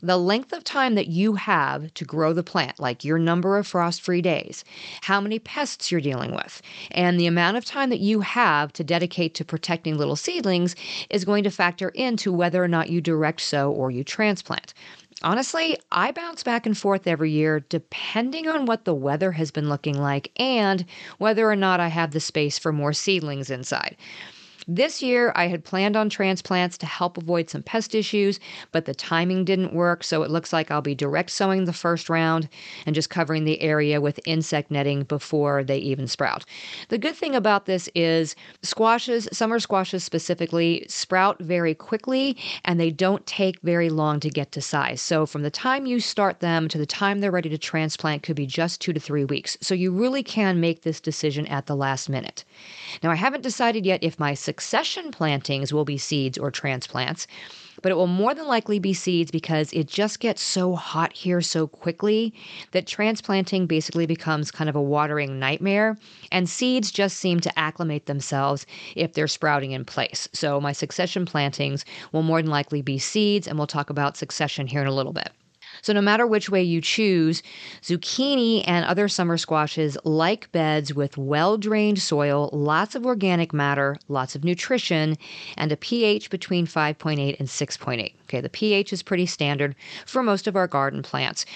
The 0.00 0.16
length 0.16 0.52
of 0.52 0.62
time 0.62 0.94
that 0.94 1.08
you 1.08 1.34
have 1.34 1.92
to 1.94 2.04
grow 2.04 2.32
the 2.32 2.44
plant, 2.44 2.78
like 2.78 3.04
your 3.04 3.18
number 3.18 3.58
of 3.58 3.66
frost 3.66 4.00
free 4.00 4.22
days, 4.22 4.64
how 5.02 5.20
many 5.20 5.40
pests 5.40 5.90
you're 5.90 6.00
dealing 6.00 6.32
with, 6.32 6.62
and 6.92 7.18
the 7.18 7.26
amount 7.26 7.56
of 7.56 7.64
time 7.64 7.90
that 7.90 7.98
you 7.98 8.20
have 8.20 8.72
to 8.74 8.84
dedicate 8.84 9.34
to 9.34 9.44
protecting 9.44 9.98
little 9.98 10.14
seedlings 10.14 10.76
is 11.10 11.24
going 11.24 11.42
to 11.42 11.50
factor 11.50 11.88
into 11.88 12.32
whether 12.32 12.62
or 12.62 12.68
not 12.68 12.90
you 12.90 13.00
direct 13.00 13.40
sow 13.40 13.72
or 13.72 13.90
you 13.90 14.04
transplant. 14.04 14.72
Honestly, 15.22 15.76
I 15.90 16.12
bounce 16.12 16.44
back 16.44 16.64
and 16.64 16.78
forth 16.78 17.06
every 17.08 17.32
year 17.32 17.60
depending 17.60 18.46
on 18.46 18.66
what 18.66 18.84
the 18.84 18.94
weather 18.94 19.32
has 19.32 19.50
been 19.50 19.68
looking 19.68 19.98
like 20.00 20.30
and 20.36 20.84
whether 21.18 21.50
or 21.50 21.56
not 21.56 21.80
I 21.80 21.88
have 21.88 22.12
the 22.12 22.20
space 22.20 22.58
for 22.58 22.72
more 22.72 22.92
seedlings 22.92 23.50
inside. 23.50 23.96
This 24.66 25.02
year, 25.02 25.32
I 25.36 25.46
had 25.46 25.64
planned 25.64 25.96
on 25.96 26.08
transplants 26.08 26.76
to 26.78 26.86
help 26.86 27.16
avoid 27.16 27.48
some 27.48 27.62
pest 27.62 27.94
issues, 27.94 28.40
but 28.72 28.84
the 28.84 28.94
timing 28.94 29.44
didn't 29.44 29.72
work, 29.72 30.02
so 30.02 30.22
it 30.22 30.30
looks 30.30 30.52
like 30.52 30.70
I'll 30.70 30.82
be 30.82 30.94
direct 30.94 31.30
sowing 31.30 31.64
the 31.64 31.72
first 31.72 32.08
round 32.08 32.48
and 32.84 32.94
just 32.94 33.10
covering 33.10 33.44
the 33.44 33.60
area 33.60 34.00
with 34.00 34.20
insect 34.26 34.70
netting 34.70 35.04
before 35.04 35.62
they 35.62 35.78
even 35.78 36.06
sprout. 36.06 36.44
The 36.88 36.98
good 36.98 37.14
thing 37.14 37.34
about 37.34 37.66
this 37.66 37.88
is 37.94 38.34
squashes, 38.62 39.28
summer 39.32 39.60
squashes 39.60 40.04
specifically, 40.04 40.84
sprout 40.88 41.40
very 41.40 41.74
quickly 41.74 42.36
and 42.64 42.80
they 42.80 42.90
don't 42.90 43.24
take 43.26 43.60
very 43.62 43.90
long 43.90 44.20
to 44.20 44.30
get 44.30 44.52
to 44.52 44.60
size. 44.60 45.00
So 45.00 45.26
from 45.26 45.42
the 45.42 45.50
time 45.50 45.86
you 45.86 46.00
start 46.00 46.40
them 46.40 46.68
to 46.68 46.78
the 46.78 46.86
time 46.86 47.20
they're 47.20 47.30
ready 47.30 47.48
to 47.50 47.58
transplant 47.58 48.22
could 48.22 48.36
be 48.36 48.46
just 48.46 48.80
two 48.80 48.92
to 48.92 49.00
three 49.00 49.24
weeks. 49.24 49.56
So 49.60 49.74
you 49.74 49.92
really 49.92 50.22
can 50.22 50.60
make 50.60 50.82
this 50.82 51.00
decision 51.00 51.46
at 51.46 51.66
the 51.66 51.76
last 51.76 52.08
minute. 52.08 52.44
Now, 53.02 53.10
I 53.10 53.14
haven't 53.14 53.42
decided 53.42 53.86
yet 53.86 54.02
if 54.02 54.18
my 54.18 54.34
succession 54.48 55.10
plantings 55.10 55.74
will 55.74 55.84
be 55.84 55.98
seeds 55.98 56.38
or 56.38 56.50
transplants, 56.50 57.26
but 57.82 57.92
it 57.92 57.96
will 57.96 58.06
more 58.06 58.34
than 58.34 58.46
likely 58.46 58.78
be 58.78 58.94
seeds 58.94 59.30
because 59.30 59.70
it 59.74 59.86
just 59.86 60.20
gets 60.20 60.40
so 60.40 60.74
hot 60.74 61.12
here 61.12 61.42
so 61.42 61.66
quickly 61.66 62.32
that 62.70 62.86
transplanting 62.86 63.66
basically 63.66 64.06
becomes 64.06 64.50
kind 64.50 64.70
of 64.70 64.74
a 64.74 64.80
watering 64.80 65.38
nightmare, 65.38 65.98
and 66.32 66.48
seeds 66.48 66.90
just 66.90 67.18
seem 67.18 67.40
to 67.40 67.58
acclimate 67.58 68.06
themselves 68.06 68.64
if 68.96 69.12
they're 69.12 69.28
sprouting 69.28 69.72
in 69.72 69.84
place. 69.84 70.30
So, 70.32 70.58
my 70.62 70.72
succession 70.72 71.26
plantings 71.26 71.84
will 72.12 72.22
more 72.22 72.40
than 72.40 72.50
likely 72.50 72.80
be 72.80 72.98
seeds, 72.98 73.46
and 73.46 73.58
we'll 73.58 73.66
talk 73.66 73.90
about 73.90 74.16
succession 74.16 74.66
here 74.66 74.80
in 74.80 74.86
a 74.86 74.94
little 74.94 75.12
bit. 75.12 75.30
So, 75.82 75.92
no 75.92 76.00
matter 76.00 76.26
which 76.26 76.50
way 76.50 76.62
you 76.62 76.80
choose, 76.80 77.42
zucchini 77.82 78.64
and 78.66 78.84
other 78.84 79.08
summer 79.08 79.36
squashes 79.36 79.96
like 80.04 80.50
beds 80.52 80.94
with 80.94 81.16
well 81.16 81.58
drained 81.58 82.00
soil, 82.00 82.50
lots 82.52 82.94
of 82.94 83.06
organic 83.06 83.52
matter, 83.52 83.96
lots 84.08 84.34
of 84.34 84.44
nutrition, 84.44 85.16
and 85.56 85.72
a 85.72 85.76
pH 85.76 86.30
between 86.30 86.66
5.8 86.66 87.38
and 87.38 87.48
6.8. 87.48 88.12
Okay, 88.24 88.40
the 88.40 88.48
pH 88.48 88.92
is 88.92 89.02
pretty 89.02 89.26
standard 89.26 89.74
for 90.06 90.22
most 90.22 90.46
of 90.46 90.56
our 90.56 90.66
garden 90.66 91.02
plants. 91.02 91.46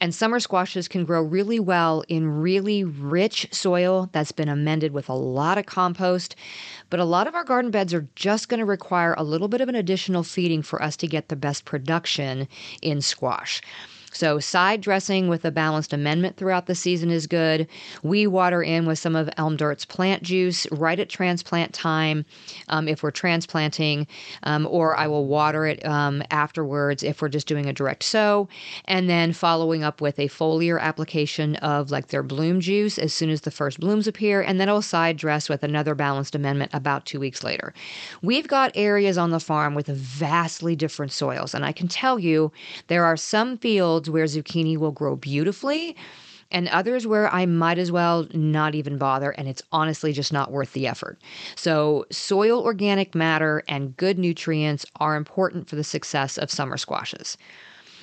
And 0.00 0.14
summer 0.14 0.40
squashes 0.40 0.88
can 0.88 1.04
grow 1.04 1.22
really 1.22 1.60
well 1.60 2.02
in 2.08 2.40
really 2.40 2.84
rich 2.84 3.46
soil 3.52 4.08
that's 4.12 4.32
been 4.32 4.48
amended 4.48 4.92
with 4.92 5.10
a 5.10 5.14
lot 5.14 5.58
of 5.58 5.66
compost. 5.66 6.36
But 6.88 7.00
a 7.00 7.04
lot 7.04 7.26
of 7.26 7.34
our 7.34 7.44
garden 7.44 7.70
beds 7.70 7.92
are 7.92 8.08
just 8.16 8.48
going 8.48 8.60
to 8.60 8.64
require 8.64 9.14
a 9.18 9.24
little 9.24 9.48
bit 9.48 9.60
of 9.60 9.68
an 9.68 9.74
additional 9.74 10.22
feeding 10.22 10.62
for 10.62 10.82
us 10.82 10.96
to 10.98 11.06
get 11.06 11.28
the 11.28 11.36
best 11.36 11.66
production 11.66 12.48
in 12.80 13.02
squash. 13.02 13.60
So, 14.12 14.40
side 14.40 14.80
dressing 14.80 15.28
with 15.28 15.44
a 15.44 15.50
balanced 15.50 15.92
amendment 15.92 16.36
throughout 16.36 16.66
the 16.66 16.74
season 16.74 17.10
is 17.10 17.26
good. 17.26 17.68
We 18.02 18.26
water 18.26 18.62
in 18.62 18.86
with 18.86 18.98
some 18.98 19.14
of 19.14 19.30
Elm 19.36 19.56
Dirt's 19.56 19.84
plant 19.84 20.22
juice 20.22 20.66
right 20.72 20.98
at 20.98 21.08
transplant 21.08 21.72
time 21.72 22.24
um, 22.68 22.88
if 22.88 23.02
we're 23.02 23.12
transplanting, 23.12 24.06
um, 24.42 24.66
or 24.68 24.96
I 24.96 25.06
will 25.06 25.26
water 25.26 25.64
it 25.66 25.84
um, 25.86 26.22
afterwards 26.30 27.02
if 27.02 27.22
we're 27.22 27.28
just 27.28 27.46
doing 27.46 27.66
a 27.66 27.72
direct 27.72 28.02
sow. 28.02 28.48
And 28.86 29.08
then 29.08 29.32
following 29.32 29.84
up 29.84 30.00
with 30.00 30.18
a 30.18 30.28
foliar 30.28 30.80
application 30.80 31.56
of 31.56 31.90
like 31.90 32.08
their 32.08 32.24
bloom 32.24 32.60
juice 32.60 32.98
as 32.98 33.14
soon 33.14 33.30
as 33.30 33.42
the 33.42 33.50
first 33.50 33.78
blooms 33.78 34.08
appear. 34.08 34.42
And 34.42 34.60
then 34.60 34.68
I'll 34.68 34.82
side 34.82 35.16
dress 35.18 35.48
with 35.48 35.62
another 35.62 35.94
balanced 35.94 36.34
amendment 36.34 36.72
about 36.74 37.06
two 37.06 37.20
weeks 37.20 37.44
later. 37.44 37.72
We've 38.22 38.48
got 38.48 38.72
areas 38.74 39.18
on 39.18 39.30
the 39.30 39.40
farm 39.40 39.74
with 39.74 39.86
vastly 39.86 40.74
different 40.74 41.12
soils. 41.12 41.54
And 41.54 41.64
I 41.64 41.72
can 41.72 41.86
tell 41.86 42.18
you 42.18 42.50
there 42.88 43.04
are 43.04 43.16
some 43.16 43.56
fields 43.56 43.99
where 44.08 44.24
zucchini 44.24 44.76
will 44.76 44.92
grow 44.92 45.16
beautifully 45.16 45.96
and 46.50 46.68
others 46.68 47.06
where 47.06 47.32
I 47.32 47.46
might 47.46 47.78
as 47.78 47.92
well 47.92 48.26
not 48.32 48.74
even 48.74 48.98
bother, 48.98 49.30
and 49.32 49.48
it's 49.48 49.62
honestly 49.72 50.12
just 50.12 50.32
not 50.32 50.50
worth 50.50 50.72
the 50.72 50.86
effort. 50.86 51.20
So, 51.54 52.06
soil 52.10 52.60
organic 52.60 53.14
matter 53.14 53.62
and 53.68 53.96
good 53.96 54.18
nutrients 54.18 54.84
are 54.96 55.16
important 55.16 55.68
for 55.68 55.76
the 55.76 55.84
success 55.84 56.38
of 56.38 56.50
summer 56.50 56.76
squashes. 56.76 57.36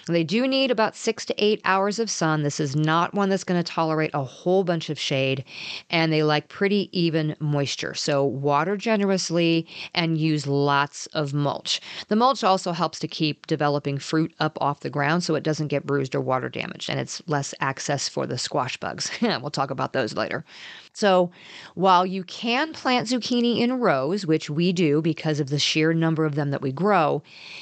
They 0.08 0.24
do 0.24 0.48
need 0.48 0.72
about 0.72 0.96
six 0.96 1.26
to 1.26 1.44
eight 1.44 1.62
hours 1.66 2.00
of 2.00 2.10
sun. 2.10 2.44
This 2.44 2.60
is 2.60 2.76
not 2.76 3.14
one 3.14 3.30
that's 3.30 3.44
going 3.44 3.62
to 3.62 3.72
tolerate 3.72 4.12
a 4.14 4.24
whole 4.24 4.64
bunch 4.64 4.90
of 4.90 5.00
shade, 5.00 5.44
and 5.90 6.12
they 6.12 6.24
like 6.24 6.50
pretty 6.50 6.90
even 6.98 7.36
moisture. 7.40 7.94
So, 7.94 8.24
water 8.24 8.78
generously 8.78 9.68
and 9.94 10.18
use 10.18 10.48
lots 10.48 11.08
of 11.08 11.34
mulch. 11.34 11.82
The 12.08 12.16
mulch 12.16 12.44
also 12.44 12.72
helps 12.72 13.00
to 13.00 13.08
keep 13.08 13.48
developing 13.48 13.98
fruit 13.98 14.34
up 14.40 14.58
off 14.62 14.82
the 14.82 14.90
ground 14.90 15.24
so 15.24 15.36
it 15.36 15.44
doesn't 15.44 15.68
get 15.68 15.86
bruised 15.86 16.16
or 16.16 16.22
water 16.22 16.50
damaged, 16.50 16.90
and 16.90 17.00
it's 17.00 17.22
less 17.28 17.54
access 17.60 18.08
for 18.10 18.26
the 18.26 18.38
squash 18.38 18.78
bugs. 18.78 19.12
we'll 19.22 19.52
talk 19.52 19.72
about 19.72 19.94
those 19.94 20.14
later. 20.14 20.46
So, 20.94 21.30
while 21.76 22.06
you 22.06 22.24
can 22.24 22.74
plant 22.74 23.08
zucchini 23.08 23.60
in 23.60 23.80
rows, 23.80 24.26
which 24.26 24.50
we 24.50 24.74
do 24.74 25.02
because 25.02 25.40
of 25.40 25.50
the 25.50 25.60
sheer 25.60 25.94
number 25.94 26.26
of 26.26 26.34
them 26.34 26.50
that 26.50 26.62
we 26.62 26.72
grow, 26.72 27.22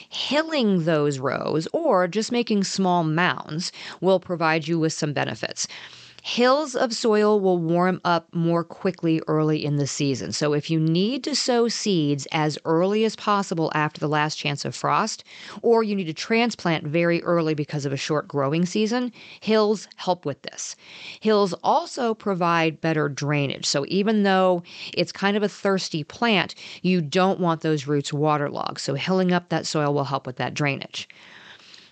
hilling 0.10 0.86
those 0.86 1.20
rows 1.20 1.68
or 1.74 2.08
just 2.08 2.32
making 2.36 2.66
small 2.66 3.02
mounds 3.06 3.72
will 4.02 4.20
provide 4.20 4.68
you 4.68 4.78
with 4.78 4.92
some 4.92 5.14
benefits. 5.14 5.70
Hills 6.22 6.76
of 6.76 6.92
soil 6.92 7.40
will 7.40 7.60
warm 7.60 8.02
up 8.04 8.28
more 8.34 8.64
quickly 8.64 9.22
early 9.28 9.64
in 9.64 9.78
the 9.78 9.86
season. 9.86 10.32
So, 10.32 10.54
if 10.54 10.72
you 10.72 10.80
need 10.80 11.24
to 11.26 11.36
sow 11.36 11.68
seeds 11.68 12.28
as 12.32 12.58
early 12.66 13.06
as 13.06 13.16
possible 13.16 13.72
after 13.76 14.00
the 14.00 14.10
last 14.10 14.36
chance 14.36 14.66
of 14.66 14.76
frost, 14.76 15.24
or 15.62 15.84
you 15.84 15.96
need 15.96 16.08
to 16.08 16.14
transplant 16.14 16.84
very 16.88 17.22
early 17.22 17.54
because 17.54 17.86
of 17.86 17.94
a 17.94 17.98
short 18.08 18.28
growing 18.28 18.66
season, 18.66 19.14
hills 19.40 19.88
help 19.98 20.26
with 20.26 20.42
this. 20.42 20.76
Hills 21.20 21.54
also 21.64 22.16
provide 22.16 22.82
better 22.82 23.08
drainage. 23.08 23.68
So, 23.68 23.86
even 23.88 24.24
though 24.24 24.64
it's 24.96 25.12
kind 25.12 25.38
of 25.38 25.44
a 25.44 25.48
thirsty 25.48 26.04
plant, 26.04 26.56
you 26.82 27.02
don't 27.02 27.40
want 27.40 27.62
those 27.62 27.86
roots 27.86 28.12
waterlogged. 28.12 28.80
So, 28.80 28.96
hilling 28.96 29.32
up 29.32 29.50
that 29.50 29.68
soil 29.68 29.94
will 29.94 30.06
help 30.06 30.26
with 30.26 30.38
that 30.38 30.56
drainage. 30.56 31.08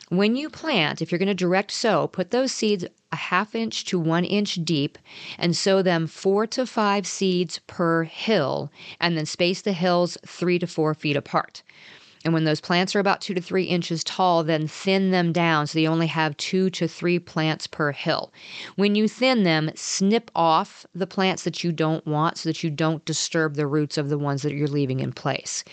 When 0.09 0.35
you 0.35 0.49
plant, 0.49 1.01
if 1.01 1.11
you're 1.11 1.19
going 1.19 1.27
to 1.27 1.33
direct 1.33 1.71
sow, 1.71 2.07
put 2.07 2.31
those 2.31 2.51
seeds 2.51 2.85
a 3.11 3.15
half 3.15 3.55
inch 3.55 3.85
to 3.85 3.99
one 3.99 4.25
inch 4.25 4.55
deep 4.63 4.97
and 5.37 5.55
sow 5.55 5.81
them 5.81 6.07
four 6.07 6.45
to 6.47 6.65
five 6.65 7.07
seeds 7.07 7.59
per 7.67 8.03
hill, 8.03 8.71
and 8.99 9.17
then 9.17 9.25
space 9.25 9.61
the 9.61 9.73
hills 9.73 10.17
three 10.25 10.59
to 10.59 10.67
four 10.67 10.93
feet 10.93 11.15
apart. 11.15 11.63
And 12.25 12.33
when 12.33 12.45
those 12.45 12.61
plants 12.61 12.95
are 12.95 12.99
about 12.99 13.21
two 13.21 13.33
to 13.33 13.41
three 13.41 13.65
inches 13.65 14.03
tall, 14.03 14.43
then 14.43 14.67
thin 14.67 15.11
them 15.11 15.33
down 15.33 15.67
so 15.67 15.79
you 15.79 15.89
only 15.89 16.07
have 16.07 16.37
two 16.37 16.69
to 16.71 16.87
three 16.87 17.19
plants 17.19 17.67
per 17.67 17.91
hill. 17.91 18.31
When 18.75 18.95
you 18.95 19.07
thin 19.07 19.43
them, 19.43 19.71
snip 19.75 20.31
off 20.35 20.85
the 20.95 21.07
plants 21.07 21.43
that 21.43 21.63
you 21.63 21.71
don't 21.71 22.05
want 22.07 22.37
so 22.37 22.49
that 22.49 22.63
you 22.63 22.69
don't 22.69 23.03
disturb 23.05 23.55
the 23.55 23.67
roots 23.67 23.97
of 23.97 24.09
the 24.09 24.17
ones 24.17 24.41
that 24.43 24.53
you're 24.53 24.67
leaving 24.67 25.01
in 25.01 25.11
place. 25.11 25.63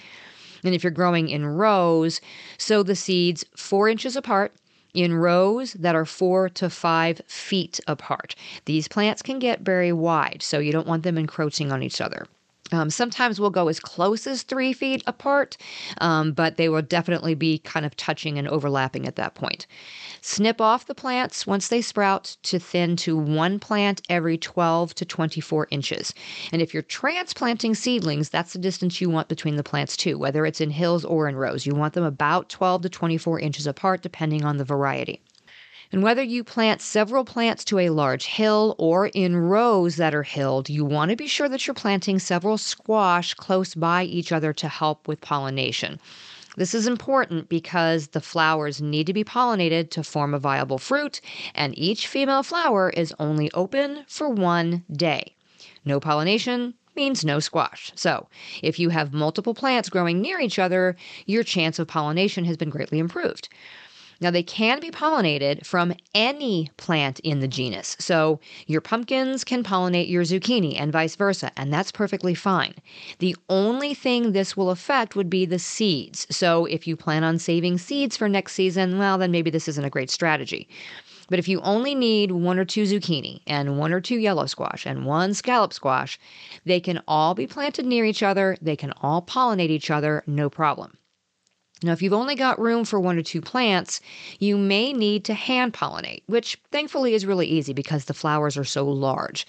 And 0.65 0.75
if 0.75 0.83
you're 0.83 0.91
growing 0.91 1.29
in 1.29 1.47
rows, 1.47 2.21
sow 2.59 2.83
the 2.83 2.97
seeds 2.97 3.45
four 3.57 3.89
inches 3.89 4.17
apart 4.17 4.53
in 4.95 5.15
rows 5.15 5.75
that 5.75 5.95
are 5.95 6.05
four 6.05 6.49
to 6.49 6.69
five 6.69 7.21
feet 7.27 7.81
apart. 7.87 8.35
These 8.65 8.89
plants 8.89 9.23
can 9.23 9.39
get 9.39 9.61
very 9.61 9.93
wide, 9.93 10.43
so 10.43 10.59
you 10.59 10.73
don't 10.73 10.87
want 10.87 11.03
them 11.03 11.19
encroaching 11.19 11.71
on 11.73 11.83
each 11.83 12.01
other. 12.01 12.27
Um, 12.73 12.91
sometimes 12.91 13.41
we'll 13.41 13.51
go 13.51 13.69
as 13.69 13.81
close 13.81 14.27
as 14.27 14.43
three 14.43 14.73
feet 14.73 15.03
apart, 15.07 15.57
um, 16.01 16.33
but 16.33 16.57
they 16.57 16.69
will 16.69 16.83
definitely 16.83 17.35
be 17.35 17.59
kind 17.59 17.85
of 17.85 17.97
touching 17.97 18.39
and 18.39 18.49
overlapping 18.49 19.07
at 19.07 19.17
that 19.17 19.35
point. 19.35 19.67
Snip 20.21 20.61
off 20.61 20.87
the 20.87 20.95
plants 20.95 21.47
once 21.47 21.69
they 21.69 21.81
sprout 21.81 22.37
to 22.43 22.59
thin 22.59 22.97
to 22.97 23.17
one 23.17 23.59
plant 23.59 24.03
every 24.09 24.37
12 24.37 24.95
to 24.95 25.05
24 25.05 25.69
inches. 25.71 26.15
And 26.53 26.61
if 26.61 26.75
you're 26.75 26.83
transplanting 26.83 27.75
seedlings, 27.75 28.29
that's 28.29 28.53
the 28.53 28.59
distance 28.59 29.01
you 29.01 29.11
want 29.11 29.29
between 29.29 29.57
the 29.57 29.63
plants 29.63 29.97
too, 29.97 30.19
whether 30.19 30.47
it's 30.47 30.61
in 30.61 30.71
hills 30.71 31.05
or 31.05 31.29
in 31.29 31.37
rows. 31.37 31.67
You 31.67 31.75
want 31.75 31.95
them 31.95 32.05
about 32.05 32.49
12 32.49 32.83
to 32.83 32.89
24 32.89 33.41
inches 33.41 33.67
apart, 33.67 34.03
depending 34.03 34.45
on 34.45 34.59
the 34.59 34.65
variety. 34.65 35.21
And 35.93 36.05
whether 36.05 36.23
you 36.23 36.45
plant 36.45 36.81
several 36.81 37.25
plants 37.25 37.65
to 37.65 37.81
a 37.81 37.91
large 37.91 38.27
hill 38.27 38.77
or 38.79 39.09
in 39.09 39.37
rows 39.37 39.97
that 39.97 40.15
are 40.15 40.23
hilled, 40.23 40.69
you 40.69 40.85
want 40.85 41.11
to 41.11 41.17
be 41.17 41.27
sure 41.27 41.49
that 41.49 41.67
you're 41.67 41.75
planting 41.75 42.21
several 42.21 42.59
squash 42.59 43.35
close 43.35 43.75
by 43.75 44.05
each 44.05 44.31
other 44.31 44.53
to 44.53 44.69
help 44.69 45.09
with 45.09 45.21
pollination. 45.21 45.99
This 46.57 46.75
is 46.75 46.87
important 46.87 47.49
because 47.49 48.09
the 48.09 48.21
flowers 48.21 48.81
need 48.81 49.07
to 49.07 49.13
be 49.13 49.25
pollinated 49.25 49.91
to 49.91 50.05
form 50.05 50.33
a 50.33 50.39
viable 50.39 50.79
fruit, 50.79 51.21
and 51.55 51.77
each 51.79 52.07
female 52.07 52.43
flower 52.43 52.91
is 52.91 53.15
only 53.19 53.51
open 53.53 54.05
for 54.07 54.29
one 54.29 54.85
day. 54.93 55.35
No 55.85 55.99
pollination 55.99 56.75
means 56.95 57.25
no 57.25 57.41
squash. 57.41 57.93
So, 57.95 58.29
if 58.63 58.79
you 58.79 58.91
have 58.91 59.13
multiple 59.13 59.55
plants 59.55 59.89
growing 59.89 60.21
near 60.21 60.41
each 60.41 60.59
other, 60.59 60.97
your 61.27 61.43
chance 61.43 61.79
of 61.79 61.89
pollination 61.89 62.45
has 62.45 62.57
been 62.57 62.71
greatly 62.71 62.99
improved. 62.99 63.49
Now, 64.21 64.31
they 64.31 64.43
can 64.43 64.81
be 64.81 64.91
pollinated 64.91 65.65
from 65.65 65.95
any 66.15 66.71
plant 66.77 67.21
in 67.21 67.41
the 67.41 67.49
genus. 67.49 67.97
So, 67.99 68.39
your 68.67 68.81
pumpkins 68.81 69.45
can 69.45 69.63
pollinate 69.65 70.11
your 70.11 70.25
zucchini 70.25 70.79
and 70.79 70.93
vice 70.93 71.17
versa, 71.17 71.51
and 71.57 71.73
that's 71.73 71.91
perfectly 71.91 72.35
fine. 72.35 72.75
The 73.19 73.35
only 73.49 73.95
thing 73.95 74.33
this 74.33 74.57
will 74.57 74.71
affect 74.71 75.17
would 75.17 75.31
be 75.31 75.47
the 75.47 75.59
seeds. 75.59 76.27
So, 76.31 76.67
if 76.67 76.87
you 76.87 76.97
plan 76.97 77.25
on 77.25 77.39
saving 77.39 77.79
seeds 77.79 78.17
for 78.17 78.29
next 78.29 78.53
season, 78.53 78.99
well, 78.99 79.17
then 79.17 79.31
maybe 79.31 79.51
this 79.51 79.69
isn't 79.69 79.85
a 79.85 79.91
great 79.91 80.11
strategy. 80.11 80.69
But 81.31 81.39
if 81.39 81.49
you 81.49 81.61
only 81.61 81.95
need 81.95 82.33
one 82.33 82.59
or 82.59 82.65
two 82.65 82.83
zucchini 82.83 83.41
and 83.47 83.79
one 83.79 83.93
or 83.93 84.01
two 84.01 84.19
yellow 84.19 84.47
squash 84.47 84.85
and 84.85 85.07
one 85.07 85.33
scallop 85.33 85.73
squash, 85.73 86.19
they 86.67 86.81
can 86.81 87.01
all 87.07 87.35
be 87.35 87.47
planted 87.47 87.87
near 87.87 88.05
each 88.05 88.23
other. 88.23 88.57
They 88.61 88.77
can 88.77 88.93
all 89.01 89.23
pollinate 89.23 89.71
each 89.71 89.91
other, 89.91 90.25
no 90.27 90.51
problem. 90.51 90.99
Now, 91.83 91.93
if 91.93 92.03
you've 92.03 92.13
only 92.13 92.35
got 92.35 92.61
room 92.61 92.85
for 92.85 93.01
one 93.01 93.17
or 93.17 93.23
two 93.23 93.41
plants, 93.41 94.03
you 94.39 94.59
may 94.59 94.93
need 94.93 95.25
to 95.25 95.35
hand 95.35 95.73
pollinate, 95.73 96.23
which 96.27 96.59
thankfully 96.71 97.15
is 97.15 97.25
really 97.25 97.47
easy 97.47 97.73
because 97.73 98.05
the 98.05 98.15
flowers 98.15 98.59
are 98.59 98.65
so 98.65 98.87
large. 98.87 99.47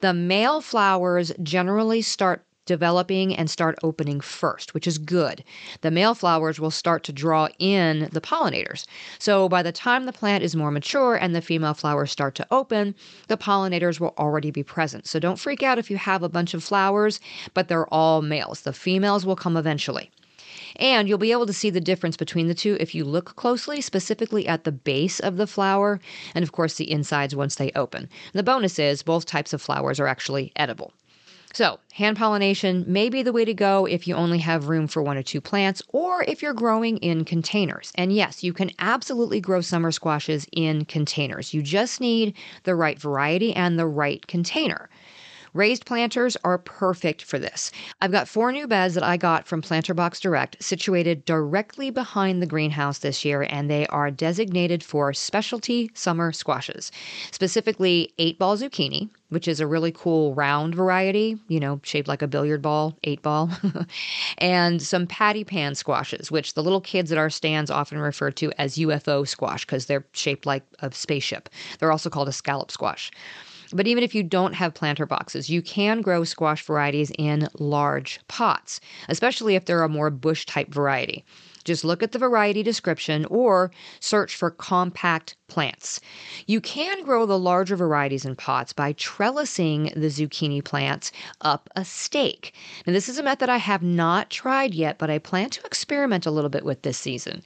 The 0.00 0.12
male 0.12 0.60
flowers 0.60 1.32
generally 1.42 2.02
start 2.02 2.44
developing 2.66 3.34
and 3.34 3.50
start 3.50 3.78
opening 3.82 4.20
first, 4.20 4.74
which 4.74 4.86
is 4.86 4.98
good. 4.98 5.42
The 5.80 5.90
male 5.90 6.14
flowers 6.14 6.60
will 6.60 6.70
start 6.70 7.04
to 7.04 7.12
draw 7.12 7.48
in 7.58 8.08
the 8.12 8.20
pollinators. 8.20 8.86
So 9.18 9.48
by 9.48 9.62
the 9.62 9.72
time 9.72 10.06
the 10.06 10.12
plant 10.12 10.44
is 10.44 10.54
more 10.54 10.70
mature 10.70 11.16
and 11.16 11.34
the 11.34 11.42
female 11.42 11.74
flowers 11.74 12.10
start 12.10 12.34
to 12.36 12.46
open, 12.50 12.94
the 13.28 13.36
pollinators 13.36 13.98
will 13.98 14.14
already 14.18 14.50
be 14.50 14.62
present. 14.62 15.06
So 15.06 15.18
don't 15.18 15.40
freak 15.40 15.62
out 15.62 15.78
if 15.78 15.90
you 15.90 15.96
have 15.96 16.22
a 16.22 16.28
bunch 16.28 16.54
of 16.54 16.62
flowers, 16.62 17.18
but 17.54 17.68
they're 17.68 17.92
all 17.92 18.22
males. 18.22 18.60
The 18.60 18.72
females 18.72 19.26
will 19.26 19.36
come 19.36 19.56
eventually. 19.56 20.10
And 20.76 21.08
you'll 21.08 21.18
be 21.18 21.32
able 21.32 21.46
to 21.46 21.52
see 21.52 21.70
the 21.70 21.80
difference 21.80 22.16
between 22.16 22.48
the 22.48 22.54
two 22.54 22.76
if 22.80 22.94
you 22.94 23.04
look 23.04 23.36
closely, 23.36 23.80
specifically 23.80 24.46
at 24.46 24.64
the 24.64 24.72
base 24.72 25.20
of 25.20 25.36
the 25.36 25.46
flower, 25.46 26.00
and 26.34 26.42
of 26.42 26.52
course 26.52 26.74
the 26.74 26.90
insides 26.90 27.36
once 27.36 27.54
they 27.54 27.70
open. 27.74 28.02
And 28.02 28.38
the 28.38 28.42
bonus 28.42 28.78
is 28.78 29.02
both 29.02 29.26
types 29.26 29.52
of 29.52 29.62
flowers 29.62 30.00
are 30.00 30.06
actually 30.06 30.52
edible. 30.56 30.92
So, 31.54 31.80
hand 31.92 32.16
pollination 32.16 32.84
may 32.88 33.10
be 33.10 33.22
the 33.22 33.32
way 33.32 33.44
to 33.44 33.52
go 33.52 33.84
if 33.84 34.08
you 34.08 34.14
only 34.14 34.38
have 34.38 34.68
room 34.68 34.86
for 34.88 35.02
one 35.02 35.18
or 35.18 35.22
two 35.22 35.42
plants 35.42 35.82
or 35.88 36.22
if 36.22 36.40
you're 36.40 36.54
growing 36.54 36.96
in 36.98 37.26
containers. 37.26 37.92
And 37.94 38.10
yes, 38.10 38.42
you 38.42 38.54
can 38.54 38.70
absolutely 38.78 39.38
grow 39.38 39.60
summer 39.60 39.92
squashes 39.92 40.46
in 40.52 40.86
containers. 40.86 41.52
You 41.52 41.60
just 41.60 42.00
need 42.00 42.34
the 42.62 42.74
right 42.74 42.98
variety 42.98 43.54
and 43.54 43.78
the 43.78 43.86
right 43.86 44.26
container. 44.26 44.88
Raised 45.54 45.84
planters 45.84 46.34
are 46.44 46.56
perfect 46.56 47.20
for 47.22 47.38
this. 47.38 47.70
I've 48.00 48.10
got 48.10 48.26
four 48.26 48.52
new 48.52 48.66
beds 48.66 48.94
that 48.94 49.02
I 49.04 49.18
got 49.18 49.46
from 49.46 49.60
Planter 49.60 49.92
Box 49.92 50.18
Direct 50.18 50.56
situated 50.62 51.26
directly 51.26 51.90
behind 51.90 52.40
the 52.40 52.46
greenhouse 52.46 53.00
this 53.00 53.22
year, 53.22 53.46
and 53.50 53.68
they 53.68 53.86
are 53.88 54.10
designated 54.10 54.82
for 54.82 55.12
specialty 55.12 55.90
summer 55.92 56.32
squashes, 56.32 56.90
specifically 57.32 58.14
eight 58.16 58.38
ball 58.38 58.56
zucchini, 58.56 59.10
which 59.28 59.46
is 59.46 59.60
a 59.60 59.66
really 59.66 59.92
cool 59.92 60.34
round 60.34 60.74
variety, 60.74 61.38
you 61.48 61.60
know, 61.60 61.80
shaped 61.82 62.08
like 62.08 62.22
a 62.22 62.26
billiard 62.28 62.62
ball, 62.62 62.96
eight 63.04 63.20
ball, 63.20 63.50
and 64.38 64.80
some 64.80 65.06
patty 65.06 65.44
pan 65.44 65.74
squashes, 65.74 66.30
which 66.30 66.54
the 66.54 66.62
little 66.62 66.80
kids 66.80 67.12
at 67.12 67.18
our 67.18 67.28
stands 67.28 67.70
often 67.70 67.98
refer 67.98 68.30
to 68.30 68.50
as 68.56 68.76
UFO 68.76 69.28
squash 69.28 69.66
because 69.66 69.84
they're 69.84 70.06
shaped 70.12 70.46
like 70.46 70.62
a 70.78 70.90
spaceship. 70.92 71.50
They're 71.78 71.92
also 71.92 72.08
called 72.08 72.28
a 72.28 72.32
scallop 72.32 72.70
squash. 72.70 73.10
But 73.72 73.86
even 73.86 74.04
if 74.04 74.14
you 74.14 74.22
don't 74.22 74.54
have 74.54 74.74
planter 74.74 75.06
boxes, 75.06 75.48
you 75.48 75.62
can 75.62 76.00
grow 76.00 76.24
squash 76.24 76.62
varieties 76.64 77.12
in 77.18 77.48
large 77.58 78.20
pots, 78.28 78.80
especially 79.08 79.54
if 79.54 79.64
they're 79.64 79.82
a 79.82 79.88
more 79.88 80.10
bush 80.10 80.46
type 80.46 80.72
variety. 80.72 81.24
Just 81.62 81.84
look 81.84 82.02
at 82.02 82.12
the 82.12 82.18
variety 82.18 82.62
description 82.62 83.24
or 83.26 83.70
search 84.00 84.34
for 84.34 84.50
compact 84.50 85.36
plants. 85.46 86.00
You 86.46 86.60
can 86.60 87.04
grow 87.04 87.26
the 87.26 87.38
larger 87.38 87.76
varieties 87.76 88.24
in 88.24 88.36
pots 88.36 88.72
by 88.72 88.94
trellising 88.94 89.92
the 89.94 90.08
zucchini 90.08 90.64
plants 90.64 91.12
up 91.42 91.68
a 91.76 91.84
stake. 91.84 92.54
Now, 92.86 92.94
this 92.94 93.08
is 93.08 93.18
a 93.18 93.22
method 93.22 93.50
I 93.50 93.58
have 93.58 93.82
not 93.82 94.30
tried 94.30 94.74
yet, 94.74 94.98
but 94.98 95.10
I 95.10 95.18
plan 95.18 95.50
to 95.50 95.66
experiment 95.66 96.24
a 96.24 96.30
little 96.30 96.50
bit 96.50 96.64
with 96.64 96.82
this 96.82 96.98
season. 96.98 97.42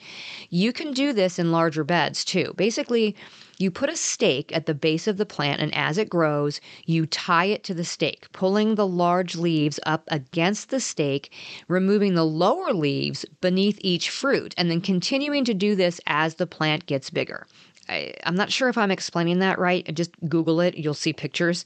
You 0.51 0.73
can 0.73 0.93
do 0.93 1.13
this 1.13 1.39
in 1.39 1.51
larger 1.51 1.83
beds 1.83 2.25
too. 2.25 2.55
Basically, 2.57 3.17
you 3.59 3.71
put 3.71 3.89
a 3.89 3.97
stake 3.97 4.55
at 4.55 4.67
the 4.67 4.75
base 4.75 5.07
of 5.07 5.17
the 5.17 5.25
plant, 5.25 5.63
and 5.63 5.75
as 5.75 5.97
it 5.97 6.11
grows, 6.11 6.61
you 6.85 7.07
tie 7.07 7.47
it 7.47 7.65
to 7.65 7.75
the 7.75 7.85
stake, 7.85 8.31
pulling 8.33 8.75
the 8.75 8.87
large 8.87 9.35
leaves 9.35 9.81
up 9.87 10.05
against 10.09 10.69
the 10.69 10.81
stake, 10.81 11.33
removing 11.67 12.15
the 12.15 12.25
lower 12.25 12.75
leaves 12.75 13.25
beneath 13.41 13.79
each 13.81 14.06
fruit, 14.11 14.55
and 14.57 14.71
then 14.71 14.81
continuing 14.81 15.45
to 15.45 15.55
do 15.55 15.75
this 15.75 16.01
as 16.07 16.35
the 16.35 16.47
plant 16.47 16.87
gets 16.87 17.11
bigger. 17.11 17.47
I, 17.89 18.15
am 18.25 18.35
not 18.35 18.51
sure 18.51 18.69
if 18.69 18.79
I'm 18.79 18.91
explaining 18.91 19.39
that 19.41 19.59
right. 19.59 19.95
Just 19.95 20.11
Google 20.29 20.61
it, 20.61 20.77
you'll 20.77 20.95
see 20.95 21.13
pictures. 21.13 21.65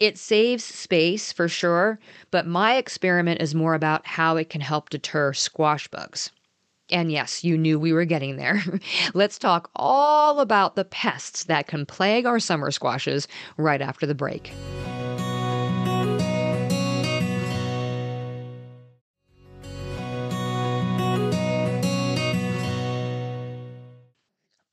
It 0.00 0.18
saves 0.18 0.64
space 0.64 1.32
for 1.32 1.48
sure, 1.48 1.98
but 2.30 2.46
my 2.46 2.76
experiment 2.76 3.40
is 3.40 3.54
more 3.54 3.74
about 3.74 4.06
how 4.06 4.36
it 4.36 4.50
can 4.50 4.60
help 4.60 4.90
deter 4.90 5.32
squash 5.32 5.88
bugs. 5.88 6.30
And 6.90 7.10
yes, 7.10 7.42
you 7.42 7.56
knew 7.56 7.78
we 7.78 7.94
were 7.94 8.04
getting 8.04 8.36
there. 8.36 8.62
Let's 9.14 9.38
talk 9.38 9.70
all 9.74 10.40
about 10.40 10.76
the 10.76 10.84
pests 10.84 11.44
that 11.44 11.66
can 11.66 11.86
plague 11.86 12.26
our 12.26 12.38
summer 12.38 12.70
squashes 12.70 13.26
right 13.56 13.80
after 13.80 14.06
the 14.06 14.14
break. 14.14 14.52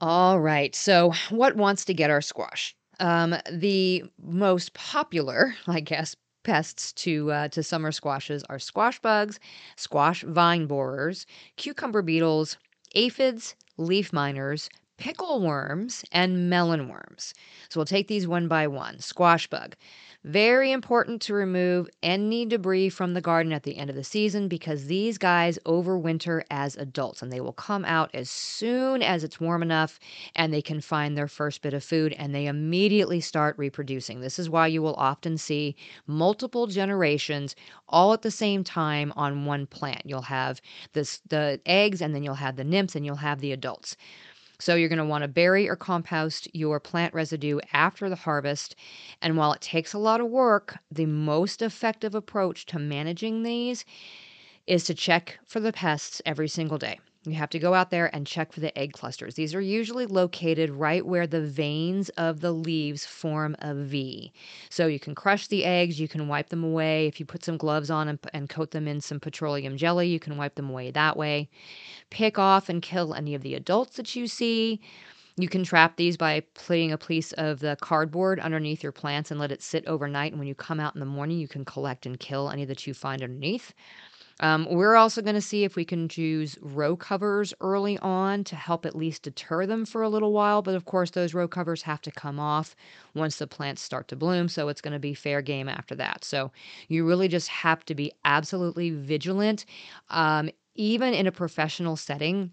All 0.02 0.40
right, 0.42 0.76
so 0.76 1.14
what 1.30 1.56
wants 1.56 1.86
to 1.86 1.94
get 1.94 2.10
our 2.10 2.22
squash? 2.22 2.76
Um, 3.00 3.36
the 3.52 4.04
most 4.22 4.74
popular, 4.74 5.56
I 5.68 5.80
guess, 5.80 6.16
pests 6.44 6.92
to 6.94 7.32
uh, 7.32 7.48
to 7.50 7.64
summer 7.64 7.92
squashes 7.94 8.44
are 8.50 8.60
squash 8.60 9.00
bugs, 9.00 9.40
squash 9.78 10.24
vine 10.24 10.66
borers, 10.66 11.26
cucumber 11.56 12.02
beetles, 12.02 12.58
aphids, 12.96 13.56
leaf 13.78 14.12
miners, 14.12 14.70
pickle 14.98 15.40
worms, 15.42 16.04
and 16.12 16.50
melon 16.50 16.90
worms. 16.90 17.34
So 17.70 17.80
we'll 17.80 17.86
take 17.86 18.08
these 18.10 18.28
one 18.28 18.48
by 18.50 18.68
one. 18.68 19.00
Squash 19.00 19.48
bug. 19.48 19.76
Very 20.24 20.72
important 20.72 21.20
to 21.24 21.34
remove 21.34 21.90
any 22.04 22.46
debris 22.46 22.90
from 22.90 23.16
the 23.16 23.22
garden 23.22 23.52
at 23.52 23.64
the 23.64 23.76
end 23.76 23.90
of 23.90 23.96
the 23.96 24.04
season 24.04 24.48
because 24.48 24.86
these 24.86 25.18
guys 25.18 25.58
overwinter 25.66 26.44
as 26.52 26.76
adults 26.76 27.24
and 27.24 27.32
they 27.32 27.42
will 27.42 27.54
come 27.54 27.84
out 27.86 28.12
as 28.14 28.30
soon 28.30 29.02
as 29.02 29.24
it's 29.24 29.40
warm 29.40 29.64
enough 29.64 30.00
and 30.36 30.54
they 30.54 30.62
can 30.62 30.80
find 30.80 31.18
their 31.18 31.28
first 31.28 31.64
bit 31.64 31.74
of 31.74 31.84
food 31.84 32.14
and 32.14 32.36
they 32.36 32.46
immediately 32.46 33.20
start 33.20 33.58
reproducing. 33.58 34.22
This 34.22 34.38
is 34.38 34.48
why 34.48 34.68
you 34.68 34.84
will 34.84 34.94
often 34.94 35.40
see 35.40 35.76
multiple 36.06 36.68
generations 36.68 37.56
all 37.90 38.14
at 38.14 38.22
the 38.22 38.30
same 38.30 38.64
time 38.64 39.12
on 39.16 39.46
one 39.46 39.66
plant. 39.66 40.04
You'll 40.06 40.22
have 40.22 40.62
this 40.94 41.20
the 41.30 41.60
eggs 41.66 42.00
and 42.00 42.14
then 42.14 42.22
you'll 42.22 42.36
have 42.36 42.58
the 42.58 42.64
nymphs 42.64 42.96
and 42.96 43.04
you'll 43.04 43.16
have 43.16 43.40
the 43.40 43.54
adults. 43.54 43.98
So 44.62 44.76
you're 44.76 44.90
going 44.90 45.00
to 45.00 45.06
want 45.06 45.24
to 45.24 45.28
bury 45.28 45.68
or 45.68 45.76
compost 45.76 46.48
your 46.54 46.80
plant 46.80 47.16
residue 47.16 47.60
after 47.74 48.10
the 48.10 48.16
harvest. 48.16 48.76
And 49.20 49.36
while 49.36 49.54
it 49.54 49.62
takes 49.62 49.92
a 49.92 49.98
lot 49.98 50.22
of 50.22 50.28
work, 50.28 50.78
the 50.92 51.08
most 51.08 51.64
effective 51.64 52.14
approach 52.14 52.68
to 52.68 52.78
managing 52.78 53.42
these 53.42 53.84
is 54.68 54.84
to 54.84 54.94
check 54.94 55.40
for 55.48 55.60
the 55.60 55.74
pests 55.74 56.22
every 56.28 56.48
single 56.48 56.78
day. 56.78 57.00
You 57.24 57.34
have 57.34 57.52
to 57.52 57.60
go 57.60 57.76
out 57.76 57.92
there 57.92 58.14
and 58.16 58.26
check 58.26 58.52
for 58.52 58.62
the 58.62 58.76
egg 58.76 58.94
clusters. 58.94 59.36
These 59.36 59.54
are 59.54 59.62
usually 59.62 60.08
located 60.08 60.72
right 60.72 61.06
where 61.06 61.28
the 61.28 61.42
veins 61.46 62.10
of 62.10 62.42
the 62.42 62.52
leaves 62.52 63.06
form 63.06 63.56
a 63.60 63.76
V. 63.76 64.34
So 64.72 64.88
you 64.88 65.00
can 65.00 65.14
crush 65.14 65.46
the 65.46 65.64
eggs, 65.64 66.00
you 66.00 66.08
can 66.08 66.28
wipe 66.28 66.50
them 66.50 66.64
away. 66.64 67.06
If 67.06 67.20
you 67.20 67.28
put 67.28 67.46
some 67.46 67.58
gloves 67.58 67.92
on 67.92 68.08
and, 68.08 68.20
and 68.34 68.50
coat 68.50 68.72
them 68.72 68.88
in 68.88 69.02
some 69.02 69.20
petroleum 69.20 69.78
jelly, 69.78 70.08
you 70.08 70.20
can 70.20 70.36
wipe 70.36 70.56
them 70.56 70.72
away 70.72 70.90
that 70.90 71.16
way. 71.16 71.48
Pick 72.10 72.40
off 72.40 72.70
and 72.70 72.82
kill 72.82 73.14
any 73.14 73.36
of 73.36 73.44
the 73.44 73.54
adults 73.54 73.98
that 73.98 74.16
you 74.16 74.26
see. 74.28 74.82
You 75.38 75.48
can 75.48 75.64
trap 75.64 75.98
these 75.98 76.18
by 76.18 76.42
putting 76.56 76.92
a 76.92 76.98
piece 76.98 77.34
of 77.34 77.60
the 77.60 77.78
cardboard 77.82 78.40
underneath 78.40 78.82
your 78.82 78.92
plants 78.92 79.30
and 79.30 79.40
let 79.40 79.52
it 79.52 79.62
sit 79.62 79.86
overnight. 79.86 80.32
And 80.34 80.40
when 80.40 80.48
you 80.48 80.56
come 80.56 80.80
out 80.80 80.96
in 80.96 81.00
the 81.00 81.06
morning, 81.06 81.38
you 81.40 81.48
can 81.48 81.66
collect 81.66 82.06
and 82.06 82.20
kill 82.20 82.50
any 82.50 82.66
that 82.66 82.88
you 82.88 82.94
find 82.96 83.22
underneath. 83.22 83.74
Um, 84.40 84.68
we're 84.70 84.96
also 84.96 85.22
going 85.22 85.36
to 85.36 85.42
see 85.42 85.64
if 85.64 85.76
we 85.76 85.86
can 85.86 86.08
choose 86.08 86.58
row 86.62 86.96
covers 86.96 87.54
early 87.62 87.98
on 88.00 88.44
to 88.46 88.56
help 88.56 88.86
at 88.86 88.96
least 88.96 89.24
deter 89.24 89.66
them 89.66 89.86
for 89.86 90.02
a 90.02 90.10
little 90.10 90.32
while. 90.32 90.62
But 90.62 90.76
of 90.76 90.86
course, 90.86 91.12
those 91.12 91.34
row 91.34 91.48
covers 91.48 91.84
have 91.84 92.02
to 92.02 92.12
come 92.12 92.40
off 92.40 92.76
once 93.14 93.38
the 93.38 93.48
plants 93.48 93.82
start 93.82 94.08
to 94.08 94.16
bloom. 94.16 94.48
So 94.48 94.68
it's 94.70 94.82
going 94.82 94.94
to 94.94 95.00
be 95.00 95.14
fair 95.14 95.42
game 95.42 95.70
after 95.70 95.96
that. 95.96 96.24
So 96.24 96.52
you 96.88 97.06
really 97.06 97.28
just 97.28 97.50
have 97.50 97.86
to 97.86 97.96
be 97.96 98.12
absolutely 98.26 98.92
vigilant. 98.92 99.66
Um, 100.10 100.50
even 100.76 101.14
in 101.14 101.28
a 101.28 101.32
professional 101.32 101.96
setting, 101.96 102.52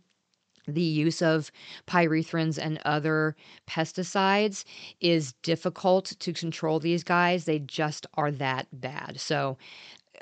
the 0.66 0.82
use 0.82 1.22
of 1.22 1.50
pyrethrins 1.86 2.58
and 2.62 2.78
other 2.84 3.34
pesticides 3.66 4.64
is 5.00 5.32
difficult 5.42 6.12
to 6.18 6.32
control 6.32 6.78
these 6.78 7.02
guys. 7.02 7.46
They 7.46 7.58
just 7.60 8.06
are 8.14 8.30
that 8.32 8.66
bad. 8.72 9.18
So 9.18 9.56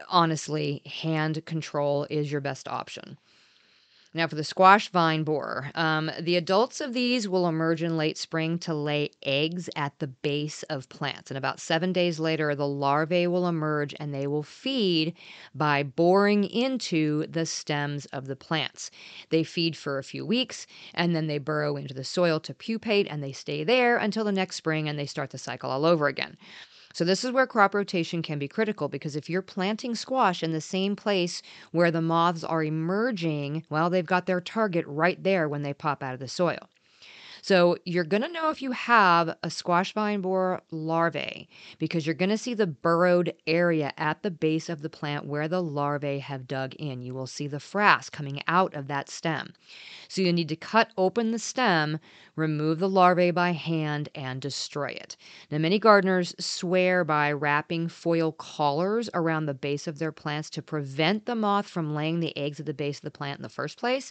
honestly, 0.09 0.83
hand 0.87 1.45
control 1.47 2.07
is 2.11 2.31
your 2.31 2.41
best 2.41 2.69
option. 2.69 3.19
Now, 4.17 4.27
for 4.27 4.35
the 4.35 4.45
squash 4.45 4.89
vine 4.89 5.25
borer, 5.25 5.71
um, 5.75 6.11
the 6.19 6.37
adults 6.37 6.81
of 6.81 6.95
these 6.95 7.29
will 7.29 7.47
emerge 7.47 7.83
in 7.83 7.99
late 7.99 8.17
spring 8.17 8.59
to 8.61 8.73
lay 8.73 9.11
eggs 9.23 9.69
at 9.77 9.99
the 9.99 10.07
base 10.07 10.63
of 10.71 10.89
plants. 10.89 11.31
And 11.31 11.37
about 11.37 11.61
seven 11.61 11.93
days 11.93 12.19
later, 12.19 12.55
the 12.55 12.67
larvae 12.67 13.27
will 13.27 13.47
emerge 13.47 13.95
and 14.01 14.15
they 14.15 14.27
will 14.27 14.43
feed 14.43 15.15
by 15.55 15.83
boring 15.83 16.45
into 16.45 17.27
the 17.27 17.45
stems 17.45 18.07
of 18.07 18.27
the 18.27 18.37
plants. 18.37 18.91
They 19.29 19.45
feed 19.45 19.77
for 19.77 19.99
a 19.99 20.03
few 20.03 20.25
weeks 20.25 20.67
and 20.95 21.15
then 21.15 21.27
they 21.27 21.37
burrow 21.37 21.77
into 21.77 21.93
the 21.93 22.03
soil 22.03 22.41
to 22.41 22.55
pupate 22.55 23.07
and 23.11 23.23
they 23.23 23.33
stay 23.33 23.65
there 23.65 23.99
until 23.99 24.25
the 24.25 24.33
next 24.33 24.57
spring 24.57 24.89
and 24.89 24.99
they 24.99 25.05
start 25.05 25.29
the 25.29 25.37
cycle 25.37 25.69
all 25.69 25.85
over 25.85 26.07
again. 26.07 26.39
So, 26.97 27.05
this 27.05 27.25
is 27.25 27.31
where 27.31 27.47
crop 27.47 27.75
rotation 27.75 28.23
can 28.23 28.39
be 28.39 28.49
critical 28.49 28.89
because 28.89 29.17
if 29.17 29.29
you're 29.29 29.43
planting 29.43 29.95
squash 29.95 30.43
in 30.43 30.53
the 30.53 30.63
same 30.63 30.97
place 30.97 31.43
where 31.71 31.91
the 31.91 32.01
moths 32.01 32.43
are 32.43 32.65
emerging, 32.65 33.65
well, 33.69 33.91
they've 33.91 34.07
got 34.07 34.25
their 34.25 34.41
target 34.41 34.87
right 34.89 35.23
there 35.23 35.47
when 35.47 35.61
they 35.61 35.75
pop 35.75 36.03
out 36.03 36.15
of 36.15 36.21
the 36.21 36.27
soil. 36.27 36.71
So 37.47 37.77
you're 37.85 38.03
going 38.03 38.25
to 38.25 38.33
know 38.33 38.51
if 38.51 38.61
you 38.61 38.73
have 38.73 39.37
a 39.45 39.51
squash 39.51 39.95
vine 39.95 40.21
borer 40.21 40.63
larvae 40.73 41.49
because 41.79 42.05
you're 42.05 42.17
going 42.17 42.31
to 42.31 42.37
see 42.37 42.55
the 42.55 42.67
burrowed 42.67 43.33
area 43.47 43.93
at 43.97 44.25
the 44.25 44.33
base 44.33 44.69
of 44.69 44.83
the 44.83 44.91
plant 44.91 45.27
where 45.27 45.47
the 45.47 45.63
larvae 45.63 46.19
have 46.19 46.49
dug 46.49 46.75
in. 46.75 47.03
You 47.03 47.15
will 47.15 47.29
see 47.29 47.47
the 47.47 47.59
frass 47.59 48.11
coming 48.11 48.43
out 48.49 48.75
of 48.75 48.89
that 48.89 49.09
stem. 49.09 49.53
So 50.09 50.23
you 50.23 50.33
need 50.33 50.49
to 50.49 50.57
cut 50.57 50.91
open 50.99 51.31
the 51.31 51.39
stem, 51.39 52.01
remove 52.35 52.81
the 52.81 52.89
larvae 52.89 53.31
by 53.31 53.53
hand, 53.53 54.09
and 54.13 54.41
destroy 54.41 54.89
it. 54.89 55.17
Now, 55.49 55.59
many 55.59 55.79
gardeners 55.79 56.35
swear 56.41 57.05
by 57.05 57.31
wrapping 57.31 57.87
foil 57.87 58.33
collars 58.33 59.09
around 59.15 59.47
the 59.47 59.55
base 59.55 59.87
of 59.87 60.01
their 60.01 60.11
plants 60.11 60.51
to 60.51 60.63
prevent 60.63 61.27
the 61.27 61.37
moth 61.37 61.69
from 61.69 61.95
laying 61.95 62.19
the 62.19 62.37
eggs 62.37 62.59
at 62.59 62.67
the 62.67 62.75
base 62.75 62.99
of 62.99 63.03
the 63.03 63.11
plant 63.13 63.39
in 63.39 63.45
the 63.45 63.49
first 63.49 63.79
place. 63.79 64.11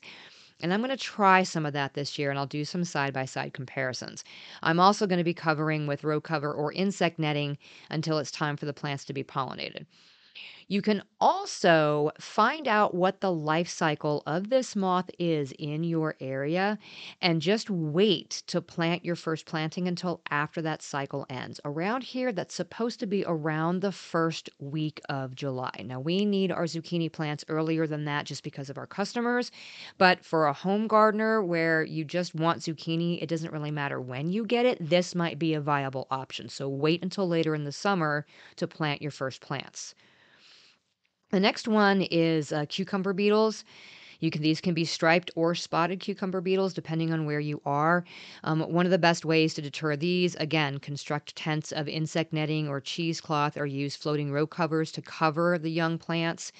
And 0.62 0.74
I'm 0.74 0.80
going 0.82 0.89
to 0.89 0.98
try 0.98 1.44
some 1.44 1.65
of 1.65 1.74
that 1.74 1.94
this 1.94 2.18
year 2.18 2.30
and 2.30 2.39
I'll 2.39 2.46
do 2.46 2.65
some 2.65 2.84
side 2.84 3.13
by 3.13 3.26
side 3.26 3.54
comparisons. 3.54 4.24
I'm 4.63 4.80
also 4.80 5.06
going 5.08 5.18
to 5.18 5.24
be 5.24 5.34
covering 5.34 5.86
with 5.88 6.04
row 6.04 6.22
cover 6.22 6.54
or 6.54 6.72
insect 6.74 7.20
netting 7.20 7.58
until 7.89 8.20
it's 8.20 8.32
time 8.32 8.56
for 8.58 8.65
the 8.65 8.74
plants 8.74 9.06
to 9.06 9.13
be 9.13 9.24
pollinated. 9.24 9.86
You 10.67 10.82
can 10.82 11.04
also 11.21 12.10
find 12.19 12.67
out 12.67 12.95
what 12.95 13.21
the 13.21 13.32
life 13.32 13.69
cycle 13.69 14.23
of 14.25 14.49
this 14.49 14.75
moth 14.75 15.12
is 15.19 15.54
in 15.60 15.84
your 15.84 16.15
area 16.19 16.80
and 17.21 17.39
just 17.39 17.69
wait 17.69 18.41
to 18.47 18.62
plant 18.62 19.06
your 19.06 19.15
first 19.15 19.45
planting 19.45 19.88
until 19.88 20.21
after 20.32 20.63
that 20.63 20.82
cycle 20.82 21.28
ends. 21.30 21.60
Around 21.65 22.01
here, 22.01 22.32
that's 22.32 22.56
supposed 22.56 22.99
to 23.01 23.06
be 23.06 23.23
around 23.28 23.82
the 23.82 23.91
first 23.91 24.49
week 24.58 25.01
of 25.08 25.36
July. 25.36 25.84
Now, 25.86 25.99
we 25.99 26.25
need 26.25 26.51
our 26.51 26.63
zucchini 26.63 27.12
plants 27.12 27.45
earlier 27.47 27.86
than 27.86 28.06
that 28.06 28.25
just 28.25 28.43
because 28.43 28.71
of 28.71 28.80
our 28.80 28.88
customers, 28.88 29.51
but 29.99 30.25
for 30.25 30.47
a 30.47 30.54
home 30.54 30.88
gardener 30.88 31.43
where 31.43 31.84
you 31.84 32.04
just 32.04 32.34
want 32.34 32.62
zucchini, 32.62 33.21
it 33.21 33.30
doesn't 33.30 33.54
really 33.54 33.69
matter 33.69 34.01
when 34.01 34.32
you 34.32 34.43
get 34.43 34.65
it, 34.65 34.78
this 34.82 35.13
might 35.13 35.38
be 35.38 35.54
a 35.54 35.62
viable 35.62 36.08
option. 36.10 36.49
So 36.49 36.67
wait 36.67 37.04
until 37.04 37.28
later 37.28 37.54
in 37.54 37.65
the 37.65 37.71
summer 37.71 38.25
to 38.56 38.67
plant 38.67 39.04
your 39.04 39.12
first 39.12 39.41
plants. 39.41 39.93
The 41.32 41.40
next 41.40 41.68
one 41.68 42.02
is 42.04 42.52
uh, 42.52 42.66
cucumber 42.68 43.14
beetles. 43.14 43.64
You 44.22 44.32
can 44.32 44.42
these 44.42 44.62
can 44.62 44.74
be 44.74 44.86
striped 44.86 45.30
or 45.36 45.54
spotted 45.56 46.00
cucumber 46.00 46.42
beetles 46.42 46.74
depending 46.74 47.12
on 47.12 47.26
where 47.26 47.40
you 47.40 47.62
are. 47.66 48.06
Um, 48.44 48.62
one 48.62 48.86
of 48.86 48.92
the 48.92 48.98
best 48.98 49.26
ways 49.26 49.54
to 49.56 49.62
deter 49.62 49.96
these, 49.96 50.36
again, 50.36 50.80
construct 50.80 51.36
tents 51.36 51.72
of 51.72 51.88
insect 51.88 52.32
netting 52.34 52.68
or 52.68 52.80
cheesecloth, 52.80 53.58
or 53.58 53.66
use 53.66 53.96
floating 53.96 54.32
row 54.32 54.48
covers 54.48 54.92
to 54.94 55.02
cover 55.02 55.58
the 55.58 55.70
young 55.72 55.98
plants. 55.98 56.52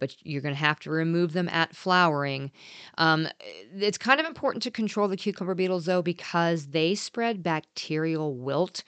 But 0.00 0.16
you're 0.24 0.42
going 0.42 0.54
to 0.54 0.60
have 0.60 0.80
to 0.80 0.90
remove 0.90 1.32
them 1.32 1.48
at 1.50 1.74
flowering. 1.76 2.50
Um, 2.98 3.28
it's 3.76 3.98
kind 3.98 4.20
of 4.20 4.26
important 4.26 4.62
to 4.64 4.70
control 4.70 5.08
the 5.08 5.16
cucumber 5.16 5.54
beetles 5.54 5.86
though 5.86 6.02
because 6.02 6.66
they 6.68 6.94
spread 6.94 7.42
bacterial 7.42 8.34
wilt. 8.34 8.82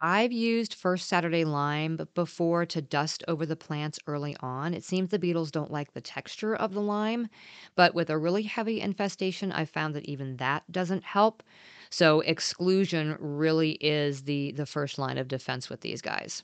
I've 0.00 0.32
used 0.32 0.74
First 0.74 1.06
Saturday 1.08 1.44
Lime 1.44 2.00
before 2.14 2.66
to 2.66 2.82
dust 2.82 3.22
over 3.28 3.46
the 3.46 3.54
plants 3.56 3.98
early 4.08 4.36
on. 4.40 4.74
It 4.74 4.82
seems 4.82 5.10
the 5.10 5.18
beetles 5.20 5.52
don't 5.52 5.70
like 5.70 5.92
the 5.92 6.00
texture 6.00 6.54
of 6.54 6.72
the 6.74 6.80
lime, 6.82 7.28
but 7.76 7.94
with 7.94 8.10
a 8.10 8.18
really 8.18 8.42
heavy 8.42 8.80
infestation, 8.80 9.52
I've 9.52 9.70
found 9.70 9.94
that 9.94 10.04
even 10.06 10.36
that 10.38 10.70
doesn't 10.72 11.04
help. 11.04 11.44
So 11.90 12.20
exclusion 12.22 13.16
really 13.20 13.72
is 13.80 14.24
the 14.24 14.50
the 14.52 14.66
first 14.66 14.98
line 14.98 15.16
of 15.18 15.28
defense 15.28 15.68
with 15.70 15.80
these 15.82 16.02
guys. 16.02 16.42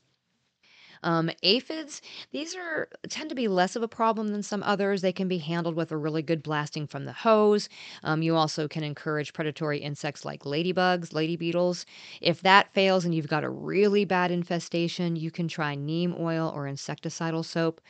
Um, 1.05 1.31
aphids, 1.45 2.03
these 2.33 2.57
are 2.57 2.88
tend 3.09 3.29
to 3.29 3.37
be 3.37 3.47
less 3.47 3.77
of 3.77 3.83
a 3.85 3.88
problem 3.88 4.29
than 4.29 4.43
some 4.43 4.62
others. 4.64 5.03
They 5.03 5.12
can 5.12 5.29
be 5.29 5.38
handled 5.38 5.77
with 5.77 5.93
a 5.93 5.97
really 5.97 6.23
good 6.23 6.43
blasting 6.43 6.87
from 6.88 7.05
the 7.05 7.12
hose. 7.12 7.69
Um, 8.03 8.23
you 8.23 8.35
also 8.35 8.67
can 8.67 8.83
encourage 8.83 9.33
predatory 9.33 9.79
insects 9.79 10.25
like 10.25 10.43
ladybugs, 10.45 11.12
lady 11.12 11.37
beetles. 11.37 11.87
If 12.21 12.40
that 12.43 12.73
fails 12.75 13.05
and 13.05 13.14
you've 13.14 13.29
got 13.29 13.45
a 13.45 13.51
really 13.51 14.05
bad 14.05 14.33
infestation, 14.33 15.14
you 15.17 15.31
can 15.31 15.47
try 15.47 15.77
neem 15.77 16.14
oil 16.19 16.53
or 16.55 16.64
insecticidal 16.64 17.45
soap. 17.45 17.81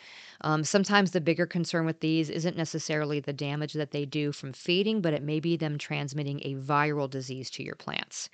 Um, 0.43 0.65
sometimes 0.65 1.13
the 1.13 1.21
bigger 1.21 1.47
concern 1.47 1.87
with 1.87 2.01
these 2.01 2.29
isn't 2.31 2.57
necessarily 2.57 3.21
the 3.21 3.33
damage 3.33 3.73
that 3.75 3.93
they 3.93 4.05
do 4.05 4.33
from 4.33 4.53
feeding, 4.53 5.01
but 5.01 5.15
it 5.15 5.23
may 5.23 5.41
be 5.41 5.57
them 5.57 5.79
transmitting 5.79 6.41
a 6.45 6.55
viral 6.55 7.09
disease 7.09 7.51
to 7.51 7.63
your 7.63 7.77
plants. 7.77 8.29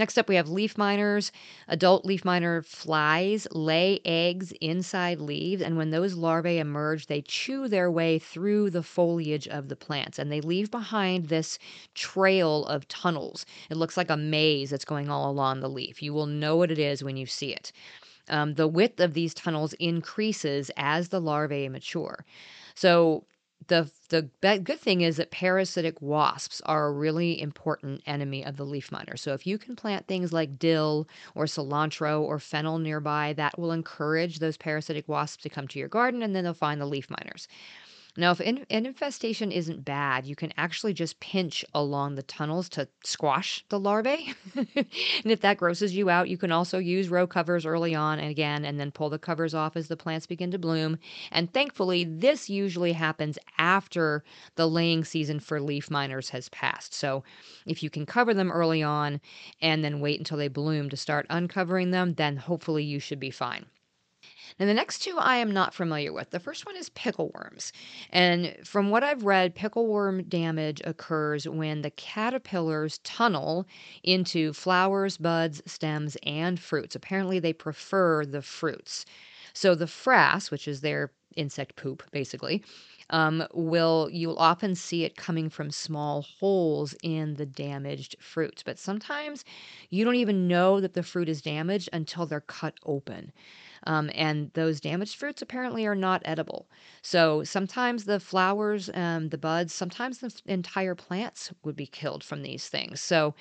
Next 0.00 0.16
up, 0.16 0.30
we 0.30 0.36
have 0.36 0.48
leaf 0.48 0.78
miners. 0.78 1.30
Adult 1.68 2.06
leaf 2.06 2.24
miner 2.24 2.62
flies 2.62 3.46
lay 3.52 4.00
eggs 4.06 4.50
inside 4.62 5.20
leaves, 5.20 5.60
and 5.60 5.76
when 5.76 5.90
those 5.90 6.14
larvae 6.14 6.58
emerge, 6.58 7.06
they 7.06 7.20
chew 7.20 7.68
their 7.68 7.90
way 7.90 8.18
through 8.18 8.70
the 8.70 8.82
foliage 8.82 9.46
of 9.46 9.68
the 9.68 9.76
plants 9.76 10.18
and 10.18 10.32
they 10.32 10.40
leave 10.40 10.70
behind 10.70 11.28
this 11.28 11.58
trail 11.94 12.64
of 12.64 12.88
tunnels. 12.88 13.44
It 13.68 13.76
looks 13.76 13.98
like 13.98 14.08
a 14.08 14.16
maze 14.16 14.70
that's 14.70 14.86
going 14.86 15.10
all 15.10 15.30
along 15.30 15.60
the 15.60 15.68
leaf. 15.68 16.02
You 16.02 16.14
will 16.14 16.24
know 16.24 16.56
what 16.56 16.70
it 16.70 16.78
is 16.78 17.04
when 17.04 17.18
you 17.18 17.26
see 17.26 17.52
it. 17.52 17.70
Um, 18.30 18.54
the 18.54 18.68
width 18.68 19.00
of 19.00 19.12
these 19.12 19.34
tunnels 19.34 19.74
increases 19.74 20.70
as 20.78 21.10
the 21.10 21.20
larvae 21.20 21.68
mature. 21.68 22.24
So 22.74 23.26
the 23.66 23.90
the 24.10 24.28
good 24.40 24.78
thing 24.80 25.00
is 25.00 25.16
that 25.16 25.30
parasitic 25.30 26.00
wasps 26.02 26.60
are 26.66 26.86
a 26.86 26.92
really 26.92 27.40
important 27.40 28.02
enemy 28.06 28.44
of 28.44 28.56
the 28.56 28.64
leaf 28.64 28.92
miner. 28.92 29.16
So 29.16 29.32
if 29.32 29.46
you 29.46 29.58
can 29.58 29.76
plant 29.76 30.06
things 30.06 30.32
like 30.32 30.58
dill 30.58 31.08
or 31.34 31.46
cilantro 31.46 32.20
or 32.20 32.38
fennel 32.38 32.78
nearby, 32.78 33.32
that 33.34 33.58
will 33.58 33.72
encourage 33.72 34.38
those 34.38 34.56
parasitic 34.56 35.08
wasps 35.08 35.42
to 35.44 35.48
come 35.48 35.68
to 35.68 35.78
your 35.78 35.88
garden 35.88 36.22
and 36.22 36.36
then 36.36 36.44
they'll 36.44 36.54
find 36.54 36.80
the 36.80 36.86
leaf 36.86 37.08
miners. 37.08 37.48
Now, 38.16 38.32
if 38.32 38.40
an 38.40 38.66
infestation 38.68 39.52
isn't 39.52 39.84
bad, 39.84 40.26
you 40.26 40.34
can 40.34 40.52
actually 40.56 40.92
just 40.92 41.20
pinch 41.20 41.64
along 41.72 42.14
the 42.16 42.22
tunnels 42.22 42.68
to 42.70 42.88
squash 43.04 43.64
the 43.68 43.78
larvae. 43.78 44.34
and 44.54 44.86
if 45.24 45.40
that 45.42 45.58
grosses 45.58 45.94
you 45.94 46.10
out, 46.10 46.28
you 46.28 46.36
can 46.36 46.50
also 46.50 46.78
use 46.78 47.08
row 47.08 47.26
covers 47.26 47.64
early 47.64 47.94
on 47.94 48.18
and 48.18 48.30
again, 48.30 48.64
and 48.64 48.80
then 48.80 48.90
pull 48.90 49.10
the 49.10 49.18
covers 49.18 49.54
off 49.54 49.76
as 49.76 49.88
the 49.88 49.96
plants 49.96 50.26
begin 50.26 50.50
to 50.50 50.58
bloom. 50.58 50.98
And 51.30 51.52
thankfully, 51.52 52.04
this 52.04 52.50
usually 52.50 52.92
happens 52.92 53.38
after 53.58 54.24
the 54.56 54.68
laying 54.68 55.04
season 55.04 55.38
for 55.38 55.60
leaf 55.60 55.90
miners 55.90 56.30
has 56.30 56.48
passed. 56.48 56.92
So 56.92 57.22
if 57.64 57.82
you 57.82 57.90
can 57.90 58.06
cover 58.06 58.34
them 58.34 58.50
early 58.50 58.82
on 58.82 59.20
and 59.62 59.84
then 59.84 60.00
wait 60.00 60.18
until 60.18 60.38
they 60.38 60.48
bloom 60.48 60.90
to 60.90 60.96
start 60.96 61.26
uncovering 61.30 61.92
them, 61.92 62.14
then 62.14 62.36
hopefully 62.36 62.82
you 62.82 62.98
should 62.98 63.20
be 63.20 63.30
fine. 63.30 63.66
Now, 64.58 64.66
the 64.66 64.74
next 64.74 65.00
two 65.00 65.16
I 65.18 65.36
am 65.36 65.50
not 65.50 65.74
familiar 65.74 66.12
with. 66.12 66.30
The 66.30 66.40
first 66.40 66.66
one 66.66 66.76
is 66.76 66.90
pickleworms. 66.90 67.72
And 68.10 68.56
from 68.64 68.90
what 68.90 69.04
I've 69.04 69.24
read, 69.24 69.54
pickleworm 69.54 70.28
damage 70.28 70.80
occurs 70.84 71.48
when 71.48 71.82
the 71.82 71.90
caterpillars 71.90 72.98
tunnel 72.98 73.66
into 74.02 74.52
flowers, 74.52 75.16
buds, 75.16 75.62
stems, 75.66 76.16
and 76.22 76.58
fruits. 76.58 76.94
Apparently, 76.94 77.38
they 77.38 77.52
prefer 77.52 78.24
the 78.24 78.42
fruits. 78.42 79.04
So, 79.52 79.74
the 79.74 79.86
frass, 79.86 80.50
which 80.50 80.68
is 80.68 80.80
their 80.80 81.10
insect 81.36 81.76
poop, 81.76 82.02
basically, 82.10 82.62
um, 83.10 83.46
will 83.52 84.08
you'll 84.12 84.38
often 84.38 84.74
see 84.74 85.04
it 85.04 85.16
coming 85.16 85.50
from 85.50 85.70
small 85.70 86.22
holes 86.22 86.94
in 87.02 87.34
the 87.34 87.46
damaged 87.46 88.16
fruits. 88.20 88.62
But 88.62 88.78
sometimes 88.78 89.44
you 89.90 90.04
don't 90.04 90.14
even 90.16 90.48
know 90.48 90.80
that 90.80 90.94
the 90.94 91.02
fruit 91.02 91.28
is 91.28 91.42
damaged 91.42 91.88
until 91.92 92.26
they're 92.26 92.40
cut 92.40 92.74
open. 92.84 93.32
Um, 93.84 94.10
and 94.14 94.50
those 94.54 94.80
damaged 94.80 95.16
fruits 95.16 95.42
apparently 95.42 95.86
are 95.86 95.94
not 95.94 96.22
edible. 96.24 96.68
So 97.02 97.44
sometimes 97.44 98.04
the 98.04 98.20
flowers, 98.20 98.90
um, 98.94 99.28
the 99.30 99.38
buds, 99.38 99.72
sometimes 99.72 100.18
the 100.18 100.32
entire 100.46 100.94
plants 100.94 101.52
would 101.64 101.76
be 101.76 101.86
killed 101.86 102.22
from 102.24 102.42
these 102.42 102.68
things. 102.68 103.00
So 103.00 103.34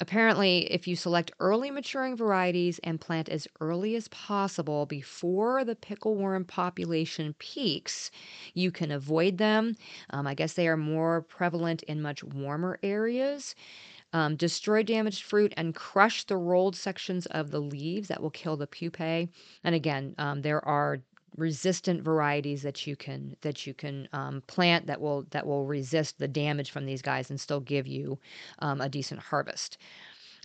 apparently, 0.00 0.70
if 0.72 0.86
you 0.86 0.96
select 0.96 1.32
early 1.40 1.70
maturing 1.70 2.16
varieties 2.16 2.78
and 2.84 3.00
plant 3.00 3.28
as 3.28 3.48
early 3.60 3.94
as 3.96 4.08
possible 4.08 4.86
before 4.86 5.64
the 5.64 5.76
pickleworm 5.76 6.46
population 6.46 7.34
peaks, 7.38 8.10
you 8.54 8.70
can 8.70 8.90
avoid 8.90 9.38
them. 9.38 9.74
Um, 10.10 10.26
I 10.26 10.34
guess 10.34 10.52
they 10.54 10.68
are 10.68 10.76
more 10.76 11.22
prevalent 11.22 11.82
in 11.84 12.02
much 12.02 12.22
warmer 12.24 12.78
areas 12.82 13.54
um, 14.12 14.36
destroy 14.36 14.82
damaged 14.82 15.24
fruit, 15.24 15.52
and 15.56 15.74
crush 15.74 16.24
the 16.24 16.36
rolled 16.36 16.76
sections 16.76 17.26
of 17.26 17.50
the 17.50 17.60
leaves 17.60 18.08
that 18.08 18.22
will 18.22 18.30
kill 18.30 18.56
the 18.56 18.66
pupae. 18.66 19.28
And 19.64 19.74
again, 19.74 20.14
um, 20.18 20.42
there 20.42 20.64
are 20.64 21.00
resistant 21.36 22.02
varieties 22.02 22.62
that 22.62 22.86
you 22.86 22.96
can 22.96 23.36
that 23.42 23.66
you 23.66 23.74
can 23.74 24.08
um, 24.12 24.42
plant 24.46 24.86
that 24.86 25.00
will 25.00 25.26
that 25.30 25.46
will 25.46 25.66
resist 25.66 26.18
the 26.18 26.28
damage 26.28 26.70
from 26.70 26.86
these 26.86 27.02
guys 27.02 27.30
and 27.30 27.40
still 27.40 27.60
give 27.60 27.86
you 27.86 28.18
um, 28.60 28.80
a 28.80 28.88
decent 28.88 29.20
harvest. 29.20 29.78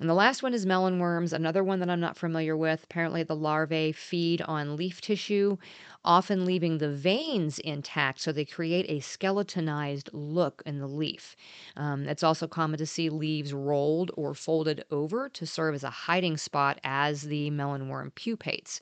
And 0.02 0.10
the 0.10 0.16
last 0.16 0.42
one 0.42 0.56
is 0.56 0.66
melon 0.66 0.98
worms, 0.98 1.32
another 1.32 1.64
one 1.64 1.80
that 1.80 1.90
I'm 1.90 2.00
not 2.00 2.18
familiar 2.18 2.58
with. 2.58 2.86
Apparently, 2.86 3.22
the 3.22 3.36
larvae 3.36 3.92
feed 3.92 4.42
on 4.42 4.76
leaf 4.76 5.00
tissue, 5.00 5.58
often 6.04 6.44
leaving 6.44 6.80
the 6.80 6.90
veins 6.90 7.60
intact, 7.60 8.20
so 8.20 8.32
they 8.32 8.44
create 8.44 8.88
a 8.90 9.00
skeletonized 9.00 10.10
look 10.12 10.64
in 10.66 10.80
the 10.80 10.88
leaf. 10.88 11.36
Um, 11.78 12.08
it's 12.08 12.24
also 12.24 12.48
common 12.48 12.80
to 12.80 12.86
see 12.88 13.12
leaves 13.12 13.54
rolled 13.54 14.10
or 14.16 14.34
folded 14.34 14.84
over 14.90 15.30
to 15.30 15.46
serve 15.46 15.76
as 15.76 15.84
a 15.84 15.92
hiding 15.92 16.36
spot 16.38 16.80
as 16.84 17.22
the 17.22 17.52
melon 17.52 17.88
worm 17.88 18.10
pupates. 18.16 18.82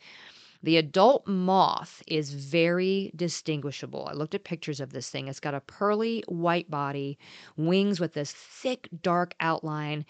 The 0.62 0.76
adult 0.76 1.26
moth 1.26 2.04
is 2.08 2.34
very 2.34 3.12
distinguishable. 3.16 4.08
I 4.10 4.14
looked 4.14 4.36
at 4.36 4.44
pictures 4.44 4.82
of 4.82 4.92
this 4.92 5.10
thing. 5.10 5.30
It's 5.30 5.40
got 5.40 5.54
a 5.54 5.62
pearly 5.62 6.22
white 6.28 6.70
body, 6.70 7.18
wings 7.56 8.02
with 8.02 8.14
this 8.14 8.34
thick 8.34 8.90
dark 9.02 9.36
outline, 9.40 10.06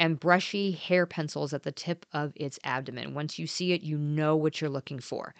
and 0.00 0.18
brushy 0.18 0.72
hair 0.72 1.06
pencils 1.06 1.52
at 1.54 1.62
the 1.62 1.70
tip 1.70 2.06
of 2.12 2.32
its 2.34 2.58
abdomen. 2.64 3.14
Once 3.14 3.38
you 3.38 3.46
see 3.46 3.72
it, 3.72 3.82
you 3.82 3.98
know 3.98 4.34
what 4.34 4.60
you're 4.60 4.70
looking 4.70 4.98
for. 4.98 5.34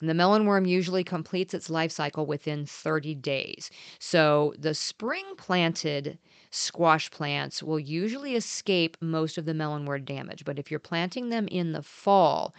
And 0.00 0.08
the 0.08 0.14
melonworm 0.14 0.66
usually 0.66 1.04
completes 1.04 1.54
its 1.54 1.68
life 1.70 1.92
cycle 1.92 2.26
within 2.26 2.66
30 2.66 3.14
days. 3.14 3.70
So 3.98 4.54
the 4.58 4.74
spring 4.74 5.24
planted 5.36 6.18
squash 6.50 7.10
plants 7.10 7.62
will 7.62 7.78
usually 7.78 8.34
escape 8.34 8.96
most 9.02 9.38
of 9.38 9.44
the 9.44 9.52
melonworm 9.52 10.06
damage. 10.06 10.44
But 10.44 10.58
if 10.58 10.70
you're 10.70 10.80
planting 10.80 11.28
them 11.28 11.46
in 11.48 11.72
the 11.72 11.82
fall, 11.82 12.54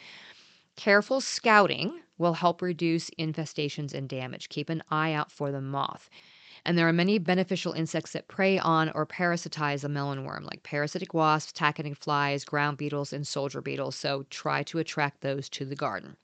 careful 0.75 1.21
scouting 1.21 2.01
will 2.19 2.33
help 2.33 2.61
reduce 2.61 3.09
infestations 3.19 3.93
and 3.93 4.07
damage. 4.07 4.49
Keep 4.49 4.69
an 4.69 4.83
eye 4.91 5.13
out 5.13 5.31
for 5.31 5.51
the 5.51 5.61
moth. 5.61 6.09
And 6.65 6.77
there 6.77 6.87
are 6.87 6.93
many 6.93 7.17
beneficial 7.17 7.73
insects 7.73 8.11
that 8.13 8.27
prey 8.27 8.59
on 8.59 8.89
or 8.89 9.05
parasitize 9.05 9.81
the 9.81 9.87
melonworm, 9.87 10.43
like 10.43 10.63
parasitic 10.63 11.13
wasps, 11.13 11.51
tachinid 11.53 11.97
flies, 11.97 12.45
ground 12.45 12.77
beetles, 12.77 13.11
and 13.13 13.27
soldier 13.27 13.61
beetles. 13.61 13.95
So 13.95 14.25
try 14.29 14.63
to 14.63 14.79
attract 14.79 15.21
those 15.21 15.49
to 15.49 15.65
the 15.65 15.75
garden. 15.75 16.17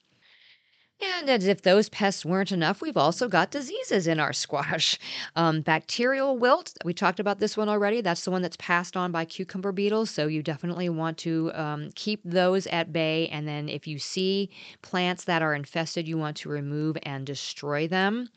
And 1.00 1.30
as 1.30 1.45
if 1.45 1.62
those 1.62 1.89
pests 1.89 2.26
weren't 2.26 2.52
enough, 2.52 2.82
we've 2.82 2.97
also 2.97 3.28
got 3.28 3.52
diseases 3.52 4.08
in 4.08 4.19
our 4.19 4.34
squash. 4.43 4.97
Um, 5.36 5.62
bacterial 5.62 6.38
wilt, 6.38 6.73
we 6.84 6.93
talked 6.93 7.19
about 7.19 7.39
this 7.39 7.56
one 7.56 7.69
already. 7.69 8.02
That's 8.02 8.23
the 8.23 8.32
one 8.32 8.41
that's 8.41 8.58
passed 8.58 8.97
on 8.97 9.12
by 9.12 9.26
cucumber 9.26 9.71
beetles. 9.71 10.10
So 10.10 10.26
you 10.28 10.41
definitely 10.41 10.89
want 10.89 11.19
to 11.19 11.52
um, 11.54 11.91
keep 11.93 12.21
those 12.23 12.65
at 12.67 12.91
bay. 12.91 13.28
And 13.28 13.47
then 13.47 13.69
if 13.69 13.86
you 13.86 14.00
see 14.00 14.50
plants 14.82 15.26
that 15.26 15.43
are 15.43 15.54
infested, 15.54 16.08
you 16.08 16.17
want 16.17 16.38
to 16.38 16.50
remove 16.50 16.97
and 17.04 17.26
destroy 17.28 17.88
them. 17.88 18.30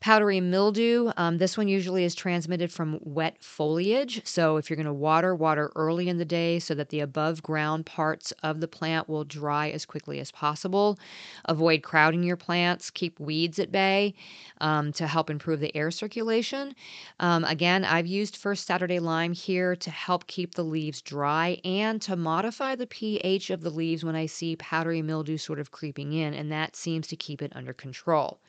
Powdery 0.00 0.40
mildew, 0.40 1.12
um, 1.18 1.36
this 1.36 1.58
one 1.58 1.68
usually 1.68 2.04
is 2.04 2.14
transmitted 2.14 2.72
from 2.72 2.98
wet 3.02 3.36
foliage. 3.38 4.22
So 4.24 4.56
if 4.56 4.70
you're 4.70 4.78
going 4.78 4.86
to 4.86 4.94
water, 4.94 5.34
water 5.34 5.70
early 5.76 6.08
in 6.08 6.16
the 6.16 6.24
day 6.24 6.58
so 6.58 6.74
that 6.74 6.88
the 6.88 7.00
above 7.00 7.42
ground 7.42 7.84
parts 7.84 8.32
of 8.42 8.60
the 8.60 8.66
plant 8.66 9.10
will 9.10 9.24
dry 9.24 9.68
as 9.68 9.84
quickly 9.84 10.18
as 10.18 10.30
possible. 10.30 10.98
Avoid 11.44 11.82
crowding 11.82 12.22
your 12.22 12.38
plants. 12.38 12.88
Keep 12.88 13.20
weeds 13.20 13.58
at 13.58 13.70
bay 13.70 14.14
um, 14.62 14.90
to 14.94 15.06
help 15.06 15.28
improve 15.28 15.60
the 15.60 15.76
air 15.76 15.90
circulation. 15.90 16.74
Um, 17.18 17.44
again, 17.44 17.84
I've 17.84 18.06
used 18.06 18.38
First 18.38 18.66
Saturday 18.66 19.00
Lime 19.00 19.34
here 19.34 19.76
to 19.76 19.90
help 19.90 20.26
keep 20.28 20.54
the 20.54 20.64
leaves 20.64 21.02
dry 21.02 21.58
and 21.62 22.00
to 22.00 22.16
modify 22.16 22.74
the 22.74 22.86
pH 22.86 23.50
of 23.50 23.60
the 23.60 23.70
leaves 23.70 24.02
when 24.02 24.16
I 24.16 24.24
see 24.24 24.56
powdery 24.56 25.02
mildew 25.02 25.36
sort 25.36 25.60
of 25.60 25.72
creeping 25.72 26.14
in, 26.14 26.32
and 26.32 26.50
that 26.50 26.74
seems 26.74 27.06
to 27.08 27.16
keep 27.16 27.42
it 27.42 27.52
under 27.54 27.74
control. 27.74 28.40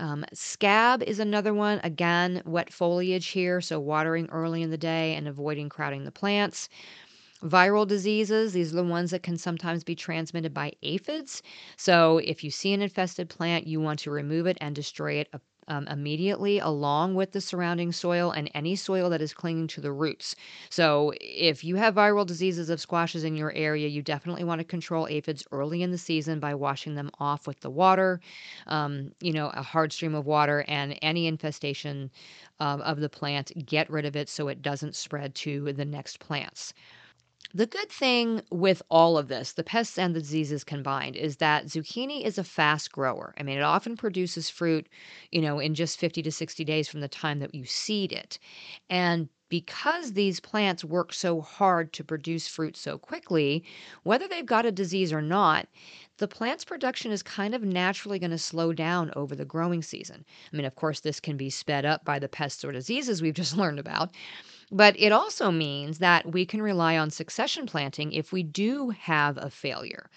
Um, 0.00 0.24
scab 0.32 1.02
is 1.02 1.18
another 1.18 1.52
one. 1.54 1.80
Again, 1.82 2.42
wet 2.44 2.72
foliage 2.72 3.28
here, 3.28 3.60
so 3.60 3.80
watering 3.80 4.28
early 4.30 4.62
in 4.62 4.70
the 4.70 4.78
day 4.78 5.14
and 5.14 5.26
avoiding 5.28 5.68
crowding 5.68 6.04
the 6.04 6.12
plants. 6.12 6.68
Viral 7.42 7.86
diseases, 7.86 8.52
these 8.52 8.72
are 8.72 8.76
the 8.76 8.84
ones 8.84 9.10
that 9.12 9.22
can 9.22 9.36
sometimes 9.36 9.84
be 9.84 9.94
transmitted 9.96 10.54
by 10.54 10.72
aphids. 10.82 11.42
So, 11.76 12.18
if 12.18 12.44
you 12.44 12.50
see 12.50 12.72
an 12.72 12.82
infested 12.82 13.28
plant, 13.28 13.66
you 13.66 13.80
want 13.80 14.00
to 14.00 14.10
remove 14.10 14.46
it 14.46 14.58
and 14.60 14.74
destroy 14.74 15.14
it 15.14 15.28
um, 15.68 15.86
immediately 15.88 16.58
along 16.58 17.14
with 17.14 17.32
the 17.32 17.40
surrounding 17.40 17.92
soil 17.92 18.30
and 18.30 18.50
any 18.54 18.74
soil 18.76 19.08
that 19.10 19.22
is 19.22 19.32
clinging 19.34 19.68
to 19.68 19.80
the 19.80 19.92
roots. 19.92 20.34
So, 20.70 21.12
if 21.20 21.64
you 21.64 21.76
have 21.76 21.94
viral 21.94 22.26
diseases 22.26 22.70
of 22.70 22.80
squashes 22.80 23.24
in 23.24 23.36
your 23.36 23.52
area, 23.52 23.88
you 23.88 24.02
definitely 24.02 24.44
want 24.44 24.60
to 24.60 24.64
control 24.64 25.06
aphids 25.08 25.44
early 25.52 25.82
in 25.82 25.90
the 25.90 25.98
season 25.98 26.40
by 26.40 26.54
washing 26.54 26.94
them 26.94 27.10
off 27.20 27.46
with 27.46 27.60
the 27.60 27.70
water, 27.70 28.20
um, 28.66 29.12
you 29.20 29.32
know, 29.32 29.48
a 29.54 29.62
hard 29.62 29.92
stream 29.92 30.14
of 30.14 30.26
water, 30.26 30.64
and 30.68 30.98
any 31.02 31.26
infestation 31.26 32.10
um, 32.60 32.80
of 32.82 33.00
the 33.00 33.08
plant, 33.08 33.52
get 33.66 33.88
rid 33.90 34.04
of 34.04 34.16
it 34.16 34.28
so 34.28 34.48
it 34.48 34.62
doesn't 34.62 34.96
spread 34.96 35.34
to 35.36 35.72
the 35.72 35.84
next 35.84 36.18
plants. 36.20 36.74
The 37.54 37.66
good 37.66 37.88
thing 37.90 38.42
with 38.50 38.82
all 38.90 39.16
of 39.16 39.28
this, 39.28 39.52
the 39.52 39.64
pests 39.64 39.98
and 39.98 40.14
the 40.14 40.20
diseases 40.20 40.64
combined, 40.64 41.16
is 41.16 41.36
that 41.38 41.66
zucchini 41.66 42.22
is 42.22 42.36
a 42.36 42.44
fast 42.44 42.92
grower. 42.92 43.34
I 43.38 43.42
mean, 43.42 43.56
it 43.56 43.62
often 43.62 43.96
produces 43.96 44.50
fruit, 44.50 44.86
you 45.32 45.40
know, 45.40 45.58
in 45.58 45.74
just 45.74 45.98
50 45.98 46.22
to 46.22 46.30
60 46.30 46.64
days 46.64 46.88
from 46.88 47.00
the 47.00 47.08
time 47.08 47.38
that 47.38 47.54
you 47.54 47.64
seed 47.64 48.12
it. 48.12 48.38
And 48.90 49.30
because 49.48 50.12
these 50.12 50.40
plants 50.40 50.84
work 50.84 51.12
so 51.14 51.40
hard 51.40 51.94
to 51.94 52.04
produce 52.04 52.46
fruit 52.46 52.76
so 52.76 52.98
quickly, 52.98 53.64
whether 54.02 54.28
they've 54.28 54.44
got 54.44 54.66
a 54.66 54.72
disease 54.72 55.10
or 55.10 55.22
not, 55.22 55.68
the 56.18 56.28
plant's 56.28 56.66
production 56.66 57.12
is 57.12 57.22
kind 57.22 57.54
of 57.54 57.62
naturally 57.62 58.18
going 58.18 58.30
to 58.30 58.38
slow 58.38 58.74
down 58.74 59.10
over 59.16 59.34
the 59.34 59.46
growing 59.46 59.82
season. 59.82 60.24
I 60.52 60.56
mean, 60.56 60.66
of 60.66 60.74
course, 60.74 61.00
this 61.00 61.18
can 61.18 61.38
be 61.38 61.48
sped 61.48 61.86
up 61.86 62.04
by 62.04 62.18
the 62.18 62.28
pests 62.28 62.62
or 62.62 62.72
diseases 62.72 63.22
we've 63.22 63.32
just 63.32 63.56
learned 63.56 63.78
about, 63.78 64.10
but 64.70 64.94
it 64.98 65.12
also 65.12 65.50
means 65.50 65.98
that 65.98 66.32
we 66.32 66.46
can 66.46 66.62
rely 66.62 66.96
on 66.98 67.10
succession 67.10 67.66
planting 67.66 68.12
if 68.12 68.32
we 68.32 68.42
do 68.42 68.90
have 68.90 69.36
a 69.38 69.50
failure. 69.50 70.08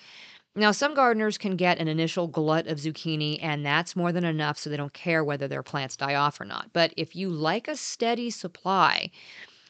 Now, 0.55 0.71
some 0.71 0.93
gardeners 0.93 1.37
can 1.37 1.55
get 1.57 1.79
an 1.79 1.87
initial 1.87 2.27
glut 2.27 2.67
of 2.67 2.77
zucchini, 2.79 3.39
and 3.41 3.65
that's 3.65 3.95
more 3.95 4.11
than 4.11 4.23
enough, 4.25 4.57
so 4.57 4.69
they 4.69 4.77
don't 4.77 4.93
care 4.93 5.23
whether 5.23 5.47
their 5.47 5.63
plants 5.63 5.97
die 5.97 6.15
off 6.15 6.39
or 6.41 6.45
not. 6.45 6.71
But 6.73 6.93
if 6.97 7.15
you 7.15 7.29
like 7.29 7.67
a 7.67 7.75
steady 7.77 8.29
supply, 8.29 9.11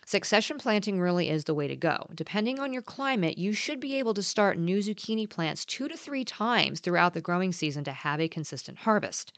succession 0.05 0.57
planting 0.57 0.99
really 0.99 1.29
is 1.29 1.45
the 1.45 1.55
way 1.55 1.67
to 1.67 1.75
go. 1.75 2.07
Depending 2.15 2.59
on 2.59 2.73
your 2.73 2.81
climate, 2.83 3.37
you 3.37 3.53
should 3.53 3.79
be 3.79 3.95
able 3.97 4.13
to 4.15 4.23
start 4.23 4.57
new 4.57 4.79
zucchini 4.79 5.29
plants 5.29 5.65
two 5.65 5.87
to 5.87 5.97
three 5.97 6.25
times 6.25 6.79
throughout 6.79 7.13
the 7.13 7.21
growing 7.21 7.51
season 7.51 7.83
to 7.85 7.93
have 7.93 8.19
a 8.21 8.27
consistent 8.29 8.79
harvest. 8.79 9.33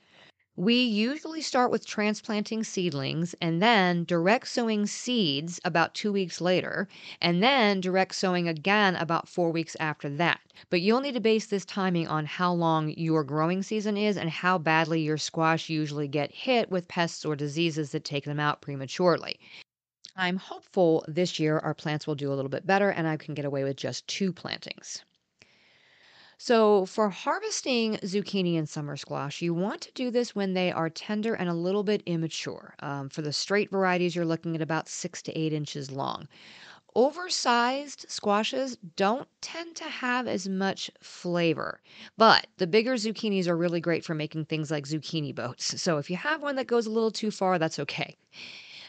We 0.56 0.82
usually 0.84 1.42
start 1.42 1.70
with 1.70 1.86
transplanting 1.86 2.64
seedlings 2.64 3.36
and 3.42 3.62
then 3.62 4.04
direct 4.04 4.48
sowing 4.48 4.88
seeds 4.88 5.60
about 5.64 5.94
two 5.94 6.12
weeks 6.12 6.42
later, 6.42 6.88
and 7.22 7.42
then 7.44 7.82
direct 7.82 8.16
sowing 8.16 8.48
again 8.48 8.96
about 8.96 9.28
four 9.28 9.52
weeks 9.52 9.76
after 9.80 10.10
that. 10.10 10.42
But 10.70 10.82
you'll 10.82 11.02
need 11.02 11.14
to 11.14 11.20
base 11.20 11.46
this 11.46 11.66
timing 11.66 12.08
on 12.08 12.26
how 12.26 12.54
long 12.54 12.90
your 12.98 13.24
growing 13.24 13.62
season 13.64 13.96
is 13.96 14.18
and 14.18 14.30
how 14.30 14.58
badly 14.58 15.02
your 15.02 15.18
squash 15.18 15.70
usually 15.70 16.08
get 16.08 16.32
hit 16.32 16.72
with 16.72 16.88
pests 16.88 17.26
or 17.26 17.36
diseases 17.36 17.92
that 17.92 18.04
take 18.04 18.26
them 18.26 18.40
out 18.40 18.62
prematurely. 18.62 19.40
I'm 20.16 20.38
hopeful 20.38 21.06
this 21.08 21.40
year 21.40 21.60
our 21.60 21.74
plants 21.74 22.08
will 22.08 22.16
do 22.16 22.32
a 22.32 22.36
little 22.36 22.50
bit 22.50 22.66
better 22.66 22.90
and 22.90 23.08
I 23.08 23.18
can 23.18 23.34
get 23.34 23.46
away 23.46 23.64
with 23.64 23.78
just 23.78 24.08
two 24.08 24.34
plantings. 24.34 25.04
So, 26.46 26.86
for 26.86 27.10
harvesting 27.10 27.96
zucchini 28.04 28.58
and 28.58 28.68
summer 28.68 28.98
squash, 28.98 29.42
you 29.42 29.54
want 29.54 29.80
to 29.84 29.94
do 29.94 30.12
this 30.12 30.36
when 30.36 30.56
they 30.56 30.74
are 30.74 30.90
tender 30.90 31.34
and 31.36 31.48
a 31.48 31.54
little 31.54 31.86
bit 31.86 32.04
immature. 32.06 32.76
Um, 32.80 33.08
for 33.08 33.22
the 33.22 33.32
straight 33.32 33.72
varieties, 33.72 34.14
you're 34.14 34.26
looking 34.26 34.54
at 34.54 34.62
about 34.62 34.90
six 34.90 35.22
to 35.22 35.40
eight 35.40 35.54
inches 35.54 35.90
long. 35.90 36.28
Oversized 36.96 38.08
squashes 38.10 38.78
don't 38.98 39.30
tend 39.42 39.78
to 39.78 39.86
have 39.86 40.28
as 40.28 40.50
much 40.50 40.92
flavor, 41.02 41.80
but 42.18 42.48
the 42.58 42.68
bigger 42.68 42.96
zucchinis 42.96 43.48
are 43.48 43.56
really 43.56 43.80
great 43.80 44.04
for 44.04 44.14
making 44.14 44.44
things 44.44 44.70
like 44.70 44.86
zucchini 44.86 45.34
boats. 45.34 45.74
So, 45.82 45.98
if 45.98 46.10
you 46.10 46.18
have 46.18 46.42
one 46.42 46.58
that 46.58 46.68
goes 46.68 46.86
a 46.88 46.92
little 46.92 47.12
too 47.12 47.32
far, 47.32 47.58
that's 47.58 47.80
okay. 47.80 48.18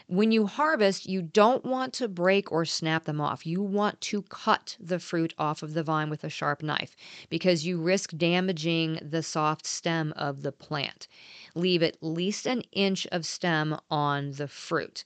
When 0.07 0.31
you 0.31 0.45
harvest, 0.45 1.07
you 1.07 1.23
don't 1.23 1.65
want 1.65 1.91
to 1.93 2.07
break 2.07 2.51
or 2.51 2.63
snap 2.63 3.05
them 3.05 3.19
off. 3.19 3.45
You 3.45 3.61
want 3.61 3.99
to 4.01 4.21
cut 4.23 4.77
the 4.79 4.99
fruit 4.99 5.33
off 5.39 5.63
of 5.63 5.73
the 5.73 5.81
vine 5.81 6.11
with 6.11 6.23
a 6.23 6.29
sharp 6.29 6.61
knife 6.61 6.95
because 7.29 7.65
you 7.65 7.81
risk 7.81 8.11
damaging 8.15 8.99
the 9.01 9.23
soft 9.23 9.65
stem 9.65 10.13
of 10.15 10.43
the 10.43 10.51
plant. 10.51 11.07
Leave 11.55 11.81
at 11.81 11.97
least 12.01 12.45
an 12.45 12.61
inch 12.71 13.07
of 13.07 13.25
stem 13.25 13.77
on 13.89 14.33
the 14.33 14.47
fruit. 14.47 15.03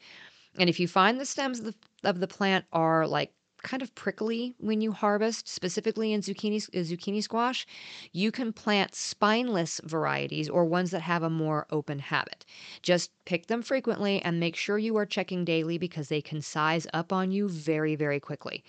And 0.58 0.70
if 0.70 0.80
you 0.80 0.88
find 0.88 1.20
the 1.20 1.26
stems 1.26 1.60
of 1.60 1.66
the, 1.66 1.76
of 2.04 2.20
the 2.20 2.28
plant 2.28 2.66
are 2.74 3.08
like 3.08 3.32
kind 3.64 3.82
of 3.82 3.94
prickly 3.96 4.54
when 4.60 4.82
you 4.82 4.92
harvest, 4.92 5.48
specifically 5.48 6.14
in 6.14 6.22
zucchini, 6.22 6.58
uh, 6.70 6.80
zucchini 6.84 7.22
squash, 7.24 7.66
you 8.12 8.32
can 8.32 8.54
plant 8.54 8.96
spineless 8.96 9.82
varieties 9.84 10.50
or 10.50 10.66
ones 10.66 10.92
that 10.92 11.02
have 11.02 11.24
a 11.24 11.30
more 11.30 11.66
open 11.72 12.00
habit. 12.00 12.46
Just 12.82 13.12
pick 13.26 13.48
them 13.48 13.62
frequently 13.62 14.22
and 14.22 14.40
make 14.40 14.56
sure 14.56 14.78
you 14.78 14.96
are 14.98 15.06
checking 15.06 15.46
daily 15.46 15.78
because 15.78 16.10
they 16.10 16.22
can 16.22 16.42
size 16.42 16.88
up 16.94 17.14
on 17.14 17.32
you 17.32 17.50
very, 17.50 17.96
very 17.96 18.20
quickly. 18.20 18.64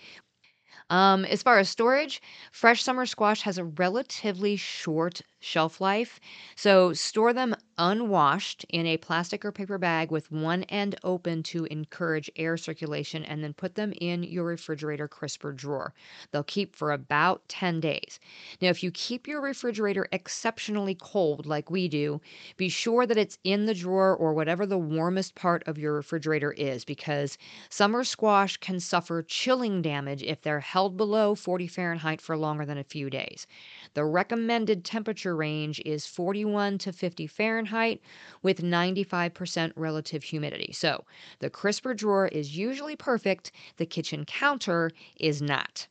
Um, 0.89 1.25
as 1.25 1.41
far 1.41 1.57
as 1.59 1.69
storage, 1.69 2.21
fresh 2.51 2.83
summer 2.83 3.05
squash 3.05 3.41
has 3.41 3.57
a 3.57 3.63
relatively 3.65 4.55
short 4.57 5.21
shelf 5.41 5.81
life. 5.81 6.19
So 6.55 6.93
store 6.93 7.33
them 7.33 7.55
unwashed 7.77 8.63
in 8.69 8.85
a 8.85 8.97
plastic 8.97 9.43
or 9.43 9.51
paper 9.51 9.79
bag 9.79 10.11
with 10.11 10.31
one 10.31 10.63
end 10.65 10.95
open 11.03 11.41
to 11.41 11.65
encourage 11.65 12.29
air 12.35 12.55
circulation 12.55 13.25
and 13.25 13.43
then 13.43 13.53
put 13.53 13.73
them 13.73 13.91
in 13.99 14.21
your 14.21 14.45
refrigerator 14.45 15.07
crisper 15.07 15.51
drawer. 15.51 15.93
They'll 16.31 16.43
keep 16.43 16.75
for 16.75 16.91
about 16.91 17.41
10 17.49 17.79
days. 17.79 18.19
Now, 18.61 18.69
if 18.69 18.83
you 18.83 18.91
keep 18.91 19.27
your 19.27 19.41
refrigerator 19.41 20.07
exceptionally 20.11 20.95
cold 20.95 21.47
like 21.47 21.71
we 21.71 21.87
do, 21.87 22.21
be 22.55 22.69
sure 22.69 23.07
that 23.07 23.17
it's 23.17 23.39
in 23.43 23.65
the 23.65 23.73
drawer 23.73 24.15
or 24.15 24.33
whatever 24.33 24.67
the 24.67 24.77
warmest 24.77 25.33
part 25.33 25.63
of 25.67 25.79
your 25.79 25.93
refrigerator 25.93 26.51
is 26.51 26.85
because 26.85 27.39
summer 27.69 28.03
squash 28.03 28.57
can 28.57 28.79
suffer 28.79 29.23
chilling 29.23 29.81
damage 29.81 30.21
if 30.21 30.43
they're 30.43 30.59
held 30.59 30.97
below 30.97 31.33
40 31.33 31.65
Fahrenheit 31.65 32.21
for 32.21 32.37
longer 32.37 32.65
than 32.65 32.77
a 32.77 32.83
few 32.83 33.09
days. 33.09 33.47
The 33.95 34.05
recommended 34.05 34.85
temperature 34.85 35.30
range 35.35 35.81
is 35.85 36.05
41 36.05 36.77
to 36.79 36.91
50 36.91 37.27
Fahrenheit 37.27 38.01
with 38.41 38.61
95% 38.61 39.71
relative 39.75 40.23
humidity. 40.23 40.71
So 40.73 41.05
the 41.39 41.49
crisper 41.49 41.93
drawer 41.93 42.27
is 42.27 42.57
usually 42.57 42.95
perfect, 42.95 43.51
the 43.77 43.85
kitchen 43.85 44.25
counter 44.25 44.91
is 45.19 45.41
not. 45.41 45.87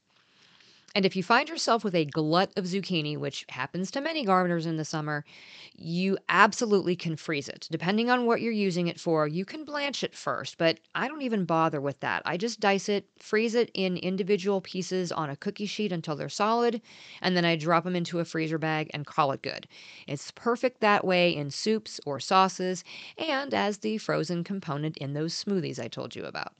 And 0.94 1.06
if 1.06 1.14
you 1.14 1.22
find 1.22 1.48
yourself 1.48 1.84
with 1.84 1.94
a 1.94 2.04
glut 2.04 2.50
of 2.56 2.64
zucchini, 2.64 3.16
which 3.16 3.44
happens 3.48 3.92
to 3.92 4.00
many 4.00 4.24
gardeners 4.24 4.66
in 4.66 4.76
the 4.76 4.84
summer, 4.84 5.24
you 5.76 6.18
absolutely 6.28 6.96
can 6.96 7.14
freeze 7.14 7.48
it. 7.48 7.68
Depending 7.70 8.10
on 8.10 8.26
what 8.26 8.40
you're 8.40 8.52
using 8.52 8.88
it 8.88 8.98
for, 8.98 9.28
you 9.28 9.44
can 9.44 9.64
blanch 9.64 10.02
it 10.02 10.16
first, 10.16 10.58
but 10.58 10.80
I 10.96 11.06
don't 11.06 11.22
even 11.22 11.44
bother 11.44 11.80
with 11.80 12.00
that. 12.00 12.22
I 12.24 12.36
just 12.36 12.58
dice 12.58 12.88
it, 12.88 13.06
freeze 13.18 13.54
it 13.54 13.70
in 13.72 13.96
individual 13.98 14.60
pieces 14.60 15.12
on 15.12 15.30
a 15.30 15.36
cookie 15.36 15.66
sheet 15.66 15.92
until 15.92 16.16
they're 16.16 16.28
solid, 16.28 16.82
and 17.22 17.36
then 17.36 17.44
I 17.44 17.54
drop 17.54 17.84
them 17.84 17.94
into 17.94 18.18
a 18.18 18.24
freezer 18.24 18.58
bag 18.58 18.90
and 18.92 19.06
call 19.06 19.30
it 19.30 19.42
good. 19.42 19.68
It's 20.08 20.32
perfect 20.32 20.80
that 20.80 21.04
way 21.04 21.34
in 21.34 21.50
soups 21.50 22.00
or 22.04 22.18
sauces 22.18 22.82
and 23.16 23.54
as 23.54 23.78
the 23.78 23.98
frozen 23.98 24.42
component 24.42 24.96
in 24.98 25.12
those 25.12 25.44
smoothies 25.44 25.78
I 25.78 25.86
told 25.86 26.16
you 26.16 26.24
about. 26.24 26.54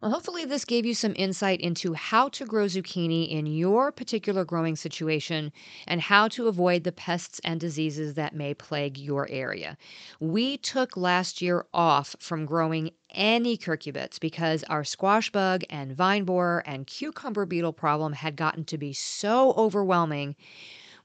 Well, 0.00 0.10
hopefully, 0.12 0.44
this 0.44 0.64
gave 0.64 0.84
you 0.86 0.94
some 0.94 1.12
insight 1.16 1.60
into 1.60 1.94
how 1.94 2.28
to 2.30 2.44
grow 2.46 2.66
zucchini 2.66 3.28
in 3.30 3.46
your 3.46 3.90
particular 3.92 4.44
growing 4.44 4.76
situation 4.76 5.52
and 5.86 6.00
how 6.00 6.28
to 6.28 6.46
avoid 6.48 6.84
the 6.84 6.92
pests 6.92 7.40
and 7.44 7.58
diseases 7.60 8.14
that 8.14 8.34
may 8.34 8.54
plague 8.54 8.96
your 8.98 9.28
area. 9.28 9.76
We 10.20 10.56
took 10.56 10.96
last 10.96 11.42
year 11.42 11.66
off 11.74 12.14
from 12.20 12.44
growing 12.46 12.90
any 13.10 13.56
cucurbits 13.56 14.20
because 14.20 14.62
our 14.64 14.84
squash 14.84 15.30
bug 15.30 15.62
and 15.70 15.96
vine 15.96 16.24
borer 16.24 16.62
and 16.66 16.86
cucumber 16.86 17.44
beetle 17.46 17.72
problem 17.72 18.12
had 18.12 18.36
gotten 18.36 18.64
to 18.66 18.78
be 18.78 18.92
so 18.92 19.52
overwhelming 19.54 20.36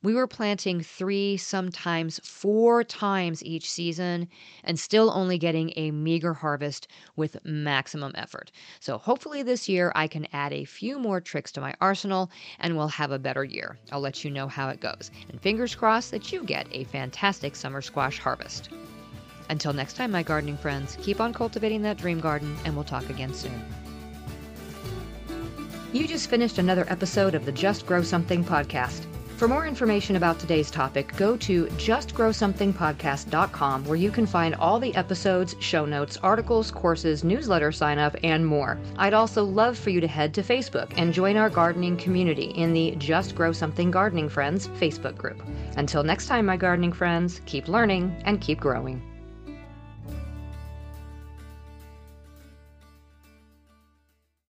we 0.03 0.13
were 0.13 0.27
planting 0.27 0.81
three, 0.81 1.37
sometimes 1.37 2.19
four 2.23 2.83
times 2.83 3.43
each 3.43 3.69
season, 3.71 4.27
and 4.63 4.77
still 4.77 5.09
only 5.11 5.37
getting 5.37 5.71
a 5.77 5.91
meager 5.91 6.33
harvest 6.33 6.87
with 7.15 7.43
maximum 7.45 8.11
effort. 8.15 8.51
So, 8.81 8.97
hopefully, 8.97 9.41
this 9.41 9.69
year 9.69 9.93
I 9.95 10.07
can 10.07 10.27
add 10.33 10.51
a 10.51 10.65
few 10.65 10.99
more 10.99 11.21
tricks 11.21 11.51
to 11.53 11.61
my 11.61 11.73
arsenal 11.79 12.29
and 12.59 12.75
we'll 12.75 12.89
have 12.89 13.11
a 13.11 13.19
better 13.19 13.45
year. 13.45 13.79
I'll 13.91 14.01
let 14.01 14.23
you 14.23 14.29
know 14.29 14.47
how 14.47 14.69
it 14.69 14.81
goes. 14.81 15.09
And 15.29 15.41
fingers 15.41 15.73
crossed 15.73 16.11
that 16.11 16.31
you 16.31 16.43
get 16.43 16.67
a 16.71 16.83
fantastic 16.83 17.55
summer 17.55 17.81
squash 17.81 18.19
harvest. 18.19 18.69
Until 19.49 19.73
next 19.73 19.93
time, 19.95 20.11
my 20.11 20.23
gardening 20.23 20.57
friends, 20.57 20.97
keep 21.01 21.21
on 21.21 21.33
cultivating 21.33 21.81
that 21.83 21.97
dream 21.97 22.19
garden, 22.19 22.57
and 22.65 22.75
we'll 22.75 22.83
talk 22.83 23.09
again 23.09 23.33
soon. 23.33 23.63
You 25.93 26.07
just 26.07 26.29
finished 26.29 26.57
another 26.57 26.85
episode 26.89 27.35
of 27.35 27.45
the 27.45 27.51
Just 27.51 27.85
Grow 27.85 28.01
Something 28.01 28.43
podcast. 28.43 29.05
For 29.43 29.49
more 29.49 29.67
information 29.67 30.15
about 30.15 30.39
today's 30.39 30.71
topic, 30.71 31.13
go 31.17 31.35
to 31.35 31.65
justgrowsomethingpodcast.com 31.65 33.83
where 33.83 33.97
you 33.97 34.09
can 34.09 34.25
find 34.25 34.55
all 34.55 34.79
the 34.79 34.95
episodes, 34.95 35.57
show 35.59 35.85
notes, 35.85 36.17
articles, 36.23 36.71
courses, 36.71 37.25
newsletter 37.25 37.73
sign 37.73 37.99
up, 37.99 38.15
and 38.23 38.47
more. 38.47 38.79
I'd 38.95 39.13
also 39.13 39.43
love 39.43 39.77
for 39.77 39.89
you 39.89 39.99
to 39.99 40.07
head 40.07 40.33
to 40.35 40.43
Facebook 40.43 40.93
and 40.95 41.13
join 41.13 41.35
our 41.35 41.49
gardening 41.49 41.97
community 41.97 42.51
in 42.51 42.71
the 42.71 42.95
Just 42.97 43.35
Grow 43.35 43.51
Something 43.51 43.91
Gardening 43.91 44.29
Friends 44.29 44.69
Facebook 44.79 45.17
group. 45.17 45.43
Until 45.75 46.03
next 46.03 46.27
time, 46.27 46.45
my 46.45 46.55
gardening 46.55 46.93
friends, 46.93 47.41
keep 47.45 47.67
learning 47.67 48.15
and 48.23 48.39
keep 48.39 48.61
growing. 48.61 49.01